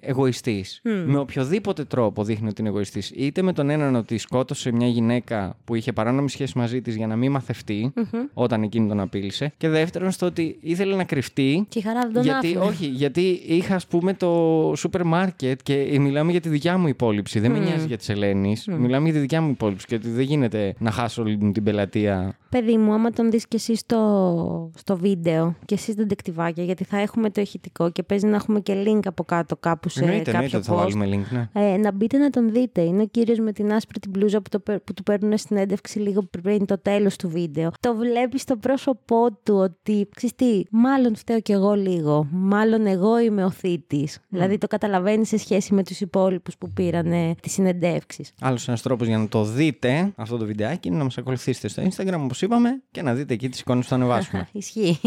[0.00, 0.80] εγωιστής.
[1.06, 3.12] Με οποιοδήποτε τρόπο δείχνει ότι είναι εγωιστής.
[3.16, 7.06] Είτε με τον έναν ότι σκότωσε μια γυναίκα που είχε παράνομη σχέση μαζί της για
[7.06, 7.92] να μην μαθευτει
[8.34, 9.52] όταν εκείνη τον απείλησε.
[9.56, 11.66] Και δεύτερον στο ότι ήθελε να κρυφτεί.
[11.68, 12.64] Και η χαρά δεν τον γιατί, άφηνε.
[12.64, 17.40] όχι, γιατί είχα ας πούμε το σούπερ μάρκετ και μιλάμε για τη δικιά μου υπόλοιψη.
[17.40, 18.56] Δεν με νοιάζει για τη Ελένη.
[18.88, 21.62] Μιλάμε για τη δικιά μου υπόλοιψη και ότι δεν γίνεται να χάσω όλη μου την
[21.62, 22.36] πελατεία.
[22.48, 26.84] Παιδί μου, άμα τον δεις και εσύ στο, στο βίντεο και εσείς τα ντεκτιβάκια, γιατί
[26.84, 30.30] θα έχουμε το ηχητικό και παίζει να έχουμε και link από κάτω κάπου σε Εννοείται,
[30.30, 30.78] εννοείται κάποιο ότι θα post.
[30.78, 31.72] βάλουμε link, ναι.
[31.72, 32.80] Ε, να μπείτε να τον δείτε.
[32.80, 35.56] Είναι ο κύριος με την άσπρη την μπλούζα που, το, παί- που του παίρνουν στην
[35.56, 37.70] έντευξη λίγο πριν το τέλος του βίντεο.
[37.80, 40.08] Το βλέπεις στο πρόσωπό του ότι.
[40.14, 42.26] Ξέρεις τι, μάλλον φταίω κι εγώ λίγο.
[42.30, 44.18] Μάλλον εγώ είμαι ο θήτης.
[44.28, 48.32] Δηλαδή το καταλαβαίνεις σε σχέση με τους υπόλοιπους που πήραν τις συνεντεύξεις.
[48.40, 51.82] Άλλος ένας τρόπος για να το δείτε αυτό το βιντεάκι είναι να μας ακολουθήσετε στο
[51.82, 54.48] Instagram, όπως είπαμε, και να δείτε εκεί τις εικόνες που θα ανεβάσουμε.
[54.52, 54.98] Ισχύει.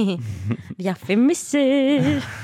[0.77, 1.57] Διαφήμιση.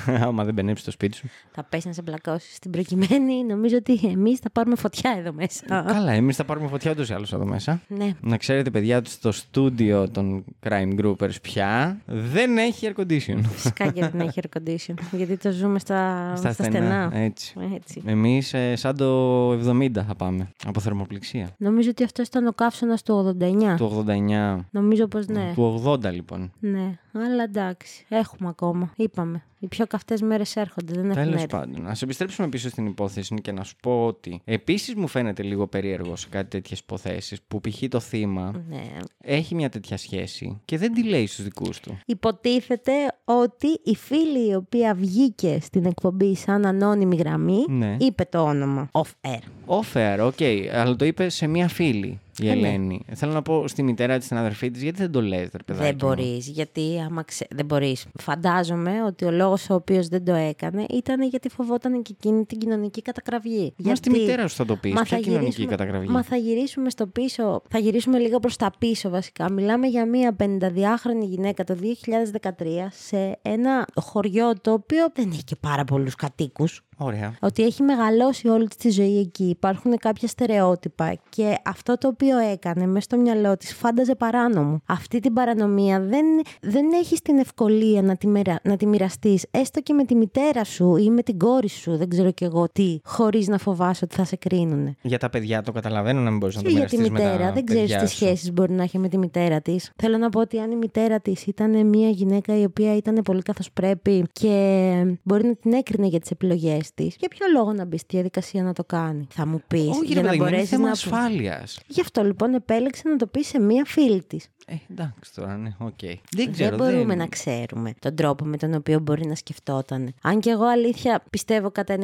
[0.25, 1.27] Άμα δεν μπαινέψει στο σπίτι σου.
[1.51, 3.43] θα πέσει να σε μπλακώσεις στην προκειμένη.
[3.43, 5.65] Νομίζω ότι εμείς θα πάρουμε φωτιά εδώ μέσα.
[5.67, 7.81] Καλά, εμείς θα πάρουμε φωτιά ούτως ή άλλως εδώ μέσα.
[7.87, 8.15] ναι.
[8.21, 13.39] Να ξέρετε, παιδιά, ότι στο στούντιο των Crime Groupers πια δεν έχει air condition.
[13.53, 14.93] Φυσικά και δεν έχει air condition.
[15.11, 17.07] Γιατί το ζούμε στα, Στα στα στενά.
[17.09, 17.23] στενά.
[17.23, 17.53] Έτσι.
[17.75, 18.01] Έτσι.
[18.05, 21.16] Εμείς σαν το 70 θα πάμε από θερμοπλοία.
[21.17, 21.55] Καταπληξία.
[21.57, 23.75] Νομίζω ότι αυτός ήταν ο καύσωνας του 89.
[23.77, 24.65] Του 89.
[24.71, 25.51] Νομίζω πως ναι.
[25.55, 26.51] Του 80 λοιπόν.
[26.59, 28.93] Ναι, αλλά εντάξει, έχουμε ακόμα.
[28.95, 29.41] Είπαμε.
[29.59, 31.47] Οι πιο καυτές μέρες έρχονται, δεν έχουν Τέλος έρθει.
[31.47, 35.67] πάντων, ας επιστρέψουμε πίσω στην υπόθεση και να σου πω ότι επίσης μου φαίνεται λίγο
[35.67, 37.83] περίεργο σε κάτι τέτοιες υποθέσεις που π.χ.
[37.89, 38.81] το θύμα Ναι.
[39.23, 41.97] έχει μια τέτοια σχέση και δεν τη λέει στους δικούς του.
[42.05, 42.91] Υποτίθεται
[43.23, 47.95] ότι η φίλη η οποία βγήκε στην εκπομπή σαν ανώνυμη γραμμή Ναι.
[47.99, 49.39] είπε το όνομα off air.
[49.79, 50.41] Off air, OK,
[50.73, 52.67] αλλά το είπε σε μια φίλη η Ε, ναι.
[52.67, 53.01] Ελένη.
[53.15, 55.85] Θέλω να πω στη μητέρα της, στην αδερφή της, γιατί δεν το λες, ρε παιδάκι.
[55.85, 57.47] Δεν μου; μπορείς, γιατί άμα ξε...
[57.49, 58.05] δεν μπορείς.
[58.19, 62.57] Φαντάζομαι ότι ο λόγος ο οποίος δεν το έκανε ήταν γιατί φοβόταν και εκείνη την
[62.57, 63.73] κοινωνική κατακραυγή.
[63.77, 64.93] Μα στη Γιατί- μητέρα σου θα το πεις.
[64.93, 66.09] Μα Ποια θα κοινωνική γυρίσουμε- κατακραυγή.
[66.09, 69.51] Μα θα γυρίσουμε στο πίσω, θα γυρίσουμε λίγο προς τα πίσω βασικά.
[69.51, 75.55] Μιλάμε για μια 52χρονη γυναίκα το 2013 σε ένα χωριό το οποίο δεν έχει και
[75.55, 76.81] πάρα πολλούς κατοίκους.
[76.97, 77.33] Ωραία.
[77.39, 79.43] Ότι έχει μεγαλώσει όλη της τη ζωή εκεί.
[79.43, 84.81] Υπάρχουν κάποια στερεότυπα και αυτό το οποίο έκανε μέσα στο μυαλό της φάνταζε παράνομο.
[84.85, 86.25] Αυτή την παρανομία δεν,
[86.61, 90.63] δεν έχεις την ευκολία να τη, μοιρα, να τη μοιραστείς έστω και με τη μητέρα
[90.63, 94.15] σου ή με την κόρη σου, δεν ξέρω κι εγώ τι, χωρίς να φοβάσαι ότι
[94.15, 94.95] θα σε κρίνουνε.
[95.01, 97.23] Για τα παιδιά το καταλαβαίνω να μην μπορείς να το Και για τη μοιραστείς με
[97.23, 97.51] τα μητέρα.
[97.53, 98.15] Δεν ξέρεις παιδιά τι σου.
[98.15, 99.91] σχέσεις μπορεί να έχει με τη μητέρα της.
[99.95, 103.41] Θέλω να πω ότι αν η μητέρα της ήταν μια γυναίκα η οποία ήταν πολύ
[103.41, 107.85] καθώς πρέπει και μπορεί να την έκρινε για τις επιλογές της, για ποιο λόγο να
[107.85, 109.89] μπει στη διαδικασία να το κάνει, θα μου πεις.
[109.89, 110.91] Όχι, για ρε να παιδάκι μου, είναι μπορέσεις θέμα να.
[110.91, 111.79] ασφάλειας.
[111.87, 114.47] Γι' αυτό λοιπόν επέλεξε να το πει σε μία φίλη της.
[114.69, 115.99] Ε, εντάξει τώρα, ναι, οκ.
[116.35, 116.77] Δεν ξέρω.
[116.77, 120.13] δεν μπορούμε να ξέρουμε τον τρόπο με τον οποίο μπορεί να σκεφτόταν.
[120.21, 121.95] Αν και εγώ αλήθεια πιστεύω κατά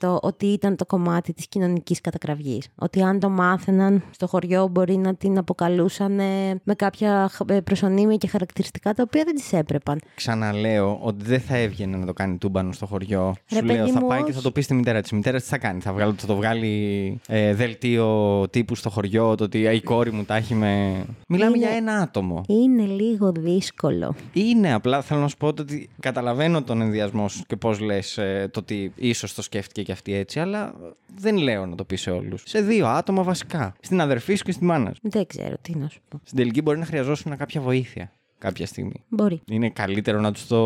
[0.00, 2.68] 95% ότι ήταν το κομμάτι της κοινωνικής κατακραυγής.
[2.74, 7.60] Ότι αν το μάθαιναν στο χωριό μπορεί να την αποκαλούσαν ε, με κάποια χ- ε,
[7.60, 10.00] προσωνύμια και χαρακτηριστικά τα οποία δεν τις έπρεπαν.
[10.14, 13.34] Ξαναλέω ότι δεν θα έβγαινε να το κάνει τούμπανο στο χωριό.
[13.50, 14.32] Ρε Σου λέω, παιδί θα μου, πάει και όχι.
[14.32, 15.10] θα το πει στη μητέρα της.
[15.10, 15.80] Η μητέρα της τι θα κάνει.
[15.80, 19.34] Θα, βγάλει, θα το βγάλει ε, δελτίο τύπου στο χωριό.
[19.34, 21.04] Το ότι «Α, η κόρη μου τα έχει με.
[21.28, 22.42] Μιλάμε Είναι- για ένα άτομο.
[22.48, 24.14] Είναι λίγο δύσκολο.
[24.32, 28.18] Είναι απλά θέλω να σου πω ότι καταλαβαίνω τον ενδιασμό σου και πώς λες
[28.50, 30.74] το ότι ίσως το σκέφτηκε και αυτή έτσι, αλλά
[31.16, 32.42] δεν λέω να το πει σε όλους.
[32.46, 33.74] Σε δύο άτομα βασικά.
[33.80, 35.00] Στην αδερφή σου και στη μάνα σου.
[35.02, 36.20] Δεν ξέρω τι να σου πω.
[36.24, 38.12] Στην τελική μπορεί να χρειαζόσουν κάποια βοήθεια
[38.42, 39.04] κάποια στιγμή.
[39.08, 39.40] Μπορεί.
[39.44, 40.60] Είναι καλύτερο να τους το,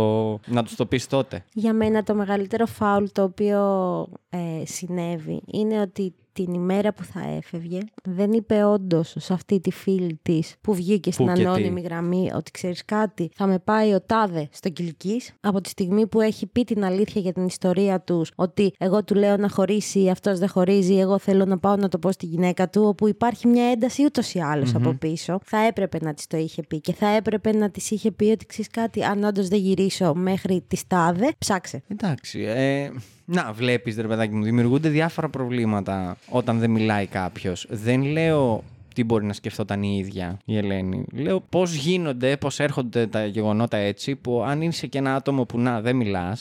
[0.47, 1.45] να τους το πεις τότε.
[1.53, 3.61] Για μένα το μεγαλύτερο φάουλ το οποίο
[4.31, 9.70] ε, συνέβη είναι ότι την ημέρα που θα έφευγε δεν είπε όντως σε αυτή τη
[9.70, 11.47] φίλη της που βγήκε στην Πού και τι.
[11.47, 15.20] ανώνυμη γραμμή ότι ξέρεις κάτι, θα με πάει ο τάδε στο Κυλική.
[15.41, 19.14] Από τη στιγμή που έχει πει την αλήθεια για την ιστορία τους, ότι εγώ του
[19.14, 22.68] λέω να χωρίσει, αυτός δεν χωρίζει, εγώ θέλω να πάω να το πω στη γυναίκα
[22.68, 26.37] του, όπου υπάρχει μια ένταση ούτως ή άλλως από πίσω, θα έπρεπε να της το
[26.37, 29.59] είχε πει και θα έπρεπε να της είχε πει ότι ξέρεις κάτι, αν όντως δεν
[29.59, 31.82] γυρίσω μέχρι τη τάδε, ψάξε.
[31.89, 32.41] Εντάξει.
[32.41, 32.91] Ε,
[33.27, 37.66] να, βλέπεις, ρε παιδάκι μου, δημιουργούνται διάφορα προβλήματα όταν δεν μιλάει κάποιος.
[37.70, 38.64] Δεν λέω
[38.97, 41.05] τι μπορεί να σκεφτόταν η ίδια η Ελένη.
[41.12, 45.59] Λέω πώς γίνονται, πώς έρχονται τα γεγονότα έτσι, που αν είσαι και ένα άτομο που
[45.59, 46.36] να δεν μιλα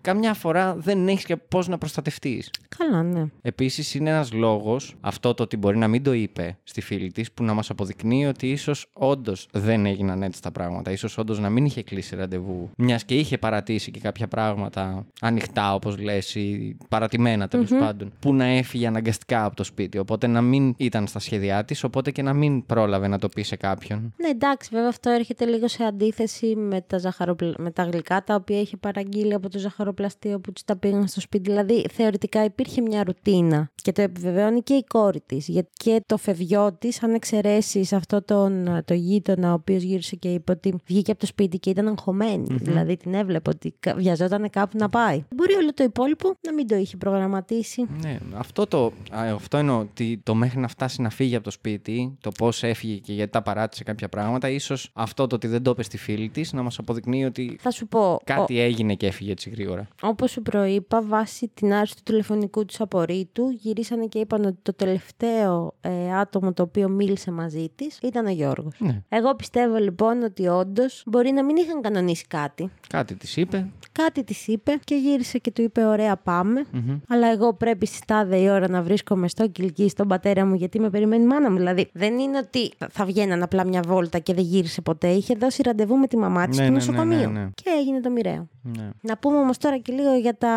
[0.00, 2.50] καμιά φορά δεν έχεις και πώς να προστατευτείς.
[2.76, 3.24] Καλά, ναι.
[3.42, 7.32] Επίσης, είναι ένας λόγος αυτό το ότι μπορεί να μην το είπε στη φίλη της
[7.32, 10.96] που να μας αποδεικνύει ότι ίσως όντως δεν έγιναν έτσι τα πράγματα.
[10.96, 12.70] σω όντως να μην είχε κλείσει ραντεβού.
[12.76, 18.34] Μιας και είχε παρατήσει και κάποια πράγματα ανοιχτά, όπως λες, ή παρατημένα τέλος πάντων, που
[18.34, 19.98] να έφυγε αναγκαστικά από το σπίτι.
[19.98, 23.42] Οπότε να μην ήταν στα σχέδιά της, οπότε και να μην πρόλαβε να το πει
[23.42, 24.14] σε κάποιον.
[24.16, 27.54] Ναι, εντάξει, βέβαια αυτό έρχεται λίγο σε αντίθεση με τα, ζαχαροπλα...
[27.58, 31.20] με τα γλυκά τα οποία είχε παραγγείλει από το ζαχαροπλαστείο που τους τα πήγαν στο
[31.20, 31.50] σπίτι.
[31.50, 35.48] Δηλαδή, θεωρητικά υπήρχε μια ρουτίνα και το επιβεβαιώνει και η κόρη της.
[35.48, 40.28] Γιατί και το φευγιό της, αν εξαιρέσεις αυτό τον, το γείτονα, ο οποίος γύρισε και
[40.28, 42.46] είπε ότι βγήκε από το σπίτι και ήταν αγχωμένη.
[42.50, 45.24] Δηλαδή, την έβλεπε ότι κα- βιαζόταν κάπου να πάει.
[45.34, 47.86] Μπορεί όλο το υπόλοιπο να μην το είχε προγραμματίσει.
[48.02, 51.50] Ναι, αυτό, το, α, αυτό εννοώ ότι το μέχρι να φτάσει να φύγει από το
[51.50, 51.89] σπίτι,
[52.20, 55.70] το πώς έφυγε και γιατί τα παράτησε κάποια πράγματα, ίσως αυτό το ότι δεν το
[55.70, 58.20] είπε στη φίλη της να μας αποδεικνύει ότι Θα σου πω.
[58.24, 59.88] κάτι έγινε και έφυγε έτσι γρήγορα.
[60.02, 64.74] Όπως σου προείπα, βάσει την άρση του τηλεφωνικού του απορρίτου, γυρίσανε και είπαν ότι το
[64.74, 68.74] τελευταίο ε, άτομο το οποίο μίλησε μαζί της ήταν ο Γιώργος.
[68.78, 69.02] Ναι.
[69.08, 72.70] Εγώ πιστεύω λοιπόν ότι όντως μπορεί να μην είχαν κανονίσει κάτι.
[72.88, 73.66] Κάτι της είπε.
[73.92, 76.66] Κάτι της είπε και γύρισε και του είπε: Ωραία, πάμε.
[77.08, 80.80] Αλλά εγώ πρέπει στη τάδε η ώρα να βρίσκομαι στο κυλκί, στον πατέρα μου, γιατί
[80.80, 81.56] με περιμένει η μάνα μου.
[81.56, 85.08] Δηλαδή, δεν είναι ότι θα- θα βγαίναν απλά μια βόλτα και δεν γύρισε ποτέ.
[85.08, 87.30] Είχε δώσει ραντεβού με τη μαμά της Ναι, στο ναι, ναι, νοσοκομείο.
[87.30, 87.48] ναι, ναι.
[87.54, 88.48] Και έγινε το μοιραίο.
[88.62, 88.88] Ναι.
[89.00, 90.54] Να πούμε όμως τώρα και λίγο για τα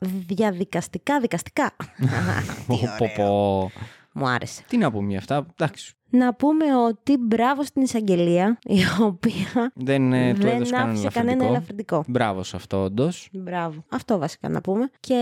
[0.00, 1.70] διαδικαστικά δικαστικά.
[2.66, 3.70] Πω, πω, πω.
[4.12, 4.62] Μου άρεσε.
[4.68, 5.46] Τι να πούμε για αυτά.
[5.56, 5.94] Εντάξει.
[6.16, 11.08] Να πούμε ότι μπράβο στην εισαγγελία, η οποία Δεν, ε, του δεν έδωσε κανένα άφησε
[11.12, 11.54] κανένα ελαφρυντικό.
[11.54, 12.04] ελαφρυντικό.
[12.06, 13.28] Μπράβο σε αυτό, όντως.
[13.32, 13.84] Μπράβο.
[13.88, 14.90] Αυτό βασικά να πούμε.
[15.00, 15.14] Και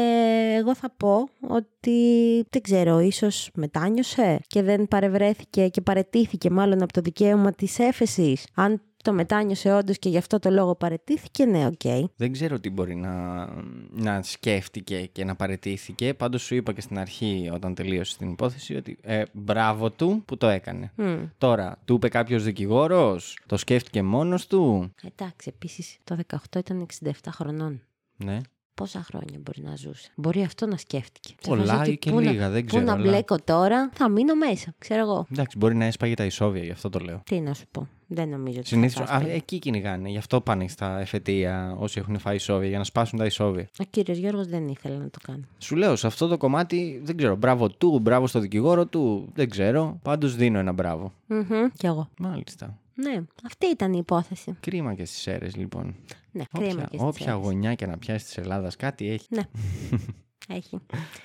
[0.59, 1.91] εγώ θα πω ότι
[2.51, 8.47] δεν ξέρω, ίσως μετάνιωσε και δεν παρευρέθηκε και παρετήθηκε μάλλον από το δικαίωμα της έφεσης.
[8.55, 12.11] Αν το μετάνιωσε όντως και γι' αυτό το λόγο παρετήθηκε, ναι, οκ.
[12.17, 13.47] Δεν ξέρω τι μπορεί να,
[13.91, 16.15] να σκέφτηκε και να παρετήθηκε.
[16.15, 20.37] Πάντως σου είπα και στην αρχή, όταν τελείωσε την υπόθεση, ότι ε, μπράβο του που
[20.37, 20.93] το έκανε.
[20.97, 21.25] Μμ.
[21.39, 26.17] Τώρα, του είπε κάποιος δικηγόρος, το σκέφτηκε μόνος του; Εντάξει, επίσης το
[26.53, 27.83] 18 ήταν 67 χρονών.
[28.17, 28.41] Ναι.
[28.83, 30.11] Πόσα χρόνια μπορεί να ζούσε.
[30.15, 31.35] Μπορεί αυτό να σκέφτηκε.
[31.41, 33.37] Σε Πολλά φάση ότι ή και πού να- λίγα, δεν ξέρω, Πού να αλλά- μπλέκω
[33.45, 34.75] τώρα, θα μείνω μέσα.
[34.79, 35.27] Ξέρω εγώ.
[35.33, 37.21] Εντάξει, μπορεί να έσπαγε τα ισόβια, γι' αυτό το λέω.
[37.25, 37.89] Τι να σου πω.
[38.07, 38.69] Δεν νομίζω ότι.
[38.69, 39.07] θα Συνήθως.
[39.07, 39.33] τα έσπαγε.
[39.35, 40.09] Εκεί κυνηγάνε.
[40.09, 43.69] Γι' αυτό πάνε στα εφετεία όσοι έχουν φάει ισόβια, για να σπάσουν τα ισόβια.
[43.81, 45.45] Ο κύριος Γιώργος δεν ήθελε να το κάνει.
[45.59, 47.37] Σου λέω, σε αυτό το κομμάτι δεν ξέρω.
[47.37, 49.99] Μπράβο του, μπράβο στο δικηγόρο του, δεν ξέρω.
[50.03, 51.13] Πάντως δίνω ένα μπράβο.
[51.27, 51.45] Μμμ,
[51.77, 52.09] Κι εγώ.
[52.19, 52.77] Μάλιστα.
[52.95, 54.57] Ναι, αυτή ήταν η υπόθεση.
[54.61, 55.95] Κρίμα και στις αίρες, λοιπόν.
[56.33, 57.45] Ναι, κρίμα Όποια, και στις όποια αίρες.
[57.45, 59.27] γωνιά και να πιάσει της Ελλάδας, κάτι έχει.
[59.31, 59.43] Ναι.
[60.49, 60.79] Έχει.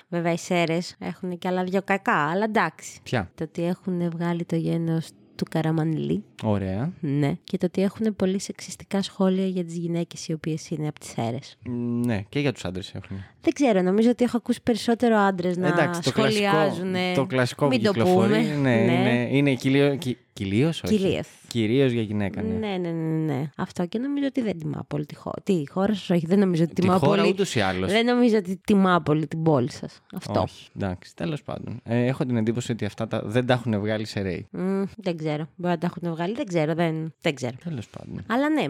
[0.08, 3.00] Βέβαια, οι Σέρες έχουν και άλλα δυο κακά, αλλά εντάξει.
[3.02, 3.30] Πια.
[3.34, 6.92] Το ότι έχουν βγάλει το γένος του Καραμανλή, Ωραία.
[7.00, 7.32] ναι.
[7.44, 11.08] Και το ότι έχουν πολύ σεξιστικά σχόλια για τις γυναίκες οι οποίες είναι από τις
[11.08, 11.56] Σέρες.
[11.66, 11.70] Μ,
[12.06, 13.16] Ναι, και για τους άντρες έχουν.
[13.40, 16.94] Δεν ξέρω, νομίζω ότι έχω ακούσει περισσότερο άντρες να Εντάξει, το κλασικό, σχολιάζουν.
[17.14, 18.28] το κλασικό που Μην το κυκλοφορεί.
[18.28, 18.54] πούμε.
[18.56, 19.98] Ναι, είναι, είναι
[20.44, 20.80] κυρίως.
[20.80, 20.96] Κυρίως, όχι.
[20.96, 21.28] Κυρίως.
[21.48, 22.54] Κυρίως για γυναίκα, ναι.
[22.54, 23.50] Ναι, ναι, ναι, ναι.
[23.56, 25.42] Αυτό και νομίζω ότι δεν τιμά πολύ τη χώρα.
[25.42, 27.32] Τι, η χώρα σας, όχι, δεν νομίζω ότι Τη τιμά χώρα πολύ.
[27.32, 27.92] ούτως ή άλλως.
[27.92, 30.00] Δεν νομίζω ότι τιμά πολύ την πόλη σας.
[30.14, 30.40] Αυτό.
[30.40, 31.80] Όχι, εντάξει, τέλος πάντων.
[31.84, 34.46] Ε, έχω την εντύπωση ότι αυτά τα, δεν τα έχουν βγάλει σε ρέι.
[34.50, 35.48] Μμ, δεν ξέρω.
[35.56, 36.34] Μπορεί να τα έχουν βγάλει.
[36.34, 36.74] Δεν ξέρω.
[36.74, 37.56] Δεν, δεν ξέρω.
[37.64, 38.24] Τέλος πάντων.
[38.26, 38.64] Αλλά ναι.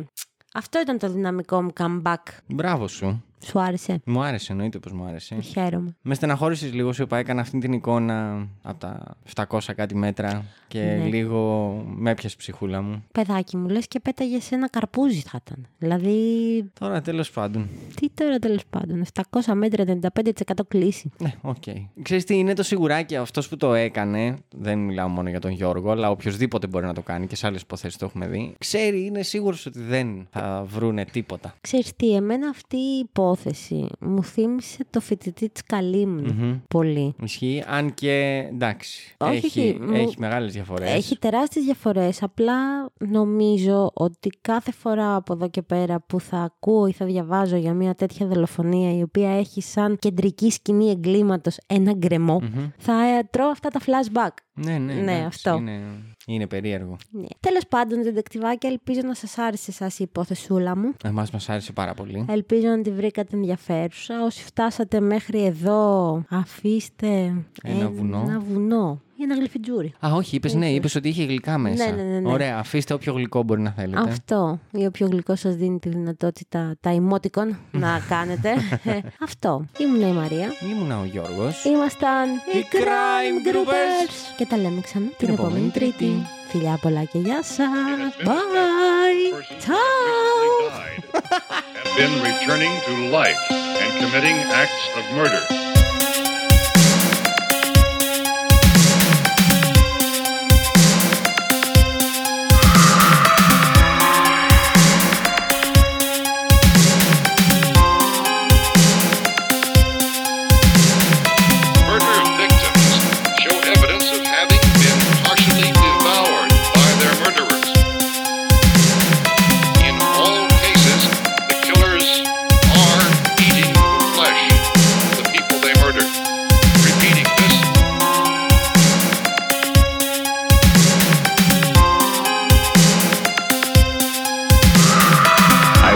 [0.55, 2.23] Αυτό ήταν το δυναμικό μου comeback.
[2.47, 3.23] Μπράβο σου.
[3.45, 5.41] Σου άρεσε; Μου άρεσε, εννοείται πως μου άρεσε.
[5.41, 5.97] Χαίρομαι.
[6.03, 10.80] Με στεναχώρησες λίγο, σου είπα, έκανα αυτή την εικόνα από τα 700 κάτι μέτρα και
[10.80, 11.05] Ναι.
[11.05, 13.05] λίγο με έπιασες η ψυχούλα μου.
[13.12, 15.66] Παιδάκι μου, λες και πέταγες σε ένα καρπούζι θα ήταν.
[15.78, 16.14] Δηλαδή,
[16.80, 17.68] Τώρα τέλος πάντων.
[17.95, 19.05] τι τώρα τέλος πάντων.
[19.14, 21.11] 700 μέτρα, 95% κλίση.
[21.18, 21.62] Ναι, οκ.
[22.03, 24.36] Ξέρεις τι, είναι το σιγουράκι αυτός που το έκανε.
[24.57, 27.61] Δεν μιλάω μόνο για τον Γιώργο, αλλά οποιοδήποτε μπορεί να το κάνει και σε άλλες
[27.61, 28.55] υποθέσεις το έχουμε δει.
[28.59, 31.55] Ξέρει, είναι σίγουρος ότι δεν θα βρούνε τίποτα.
[31.61, 36.57] Ξέρεις τι, εμένα αυτή η υπόθεση μου θύμισε το φοιτητή της Καλύμνου Μμμ.
[36.68, 37.14] πολύ.
[37.22, 39.14] Ισχύει, αν και εντάξει.
[39.18, 40.91] Όχι, έχει, όχι, μου- έχει μεγάλες διαφορές.
[40.95, 42.55] Έχει τεράστιες διαφορές, απλά
[42.99, 47.74] νομίζω ότι κάθε φορά από εδώ και πέρα που θα ακούω ή θα διαβάζω για
[47.74, 52.43] μια τέτοια δολοφονία η οποία έχει σαν κεντρική σκηνή εγκλήματος ένα γκρεμό,
[52.79, 54.29] θα ε, τρώω αυτά τα flashback.
[54.65, 55.57] Ναι, ναι, Ναι, εντάξει, αυτό.
[55.57, 55.81] Είναι,
[56.27, 56.97] είναι περίεργο.
[57.11, 57.27] Ναι.
[57.41, 60.93] Τέλος πάντων, δεντεκτιβάκια, ελπίζω να σας άρεσε εσάς η υπόθεσούλα μου.
[61.05, 62.25] Εμάς μας άρεσε πάρα πολύ.
[62.29, 64.25] Ελπίζω να τη βρήκατε ενδιαφέρουσα.
[64.25, 68.25] Όσοι φτάσατε μέχρι εδώ, αφήστε Ένα βουνό.
[68.29, 69.93] Ένα βουνό ή ένα γλυφιτζούρι.
[70.07, 71.85] Α, όχι, είπες ναι, είπες ότι είχε γλυκά μέσα.
[71.85, 72.31] Ναι, ναι, ναι, ναι.
[72.33, 74.01] Ωραία, αφήστε όποιο γλυκό μπορεί να θέλετε.
[74.11, 74.61] Αυτό.
[74.73, 78.51] Ή όποιο γλυκό σας δίνει τη δυνατότητα, τα emoticon, να κάνετε.
[78.85, 79.64] Ε, Αυτό.
[79.79, 80.49] Ήμουν η Μαρία.
[80.71, 81.64] Ήμουνα ο Γιώργος.
[81.64, 84.35] Ήμασταν Οι Crime Groupers.
[84.37, 85.95] Και τα λέμε ξανά την, επόμενη επόμενη Τρίτη.
[85.97, 86.27] Τρίτη.
[86.49, 87.57] Φιλιά πολλά και γεια σας.
[87.59, 89.33] It has been Bye.
[89.35, 89.77] persons Ciao.
[90.05, 90.29] who
[90.62, 91.03] recently died
[91.85, 93.43] have been returning to life
[93.83, 95.68] and committing acts of murder.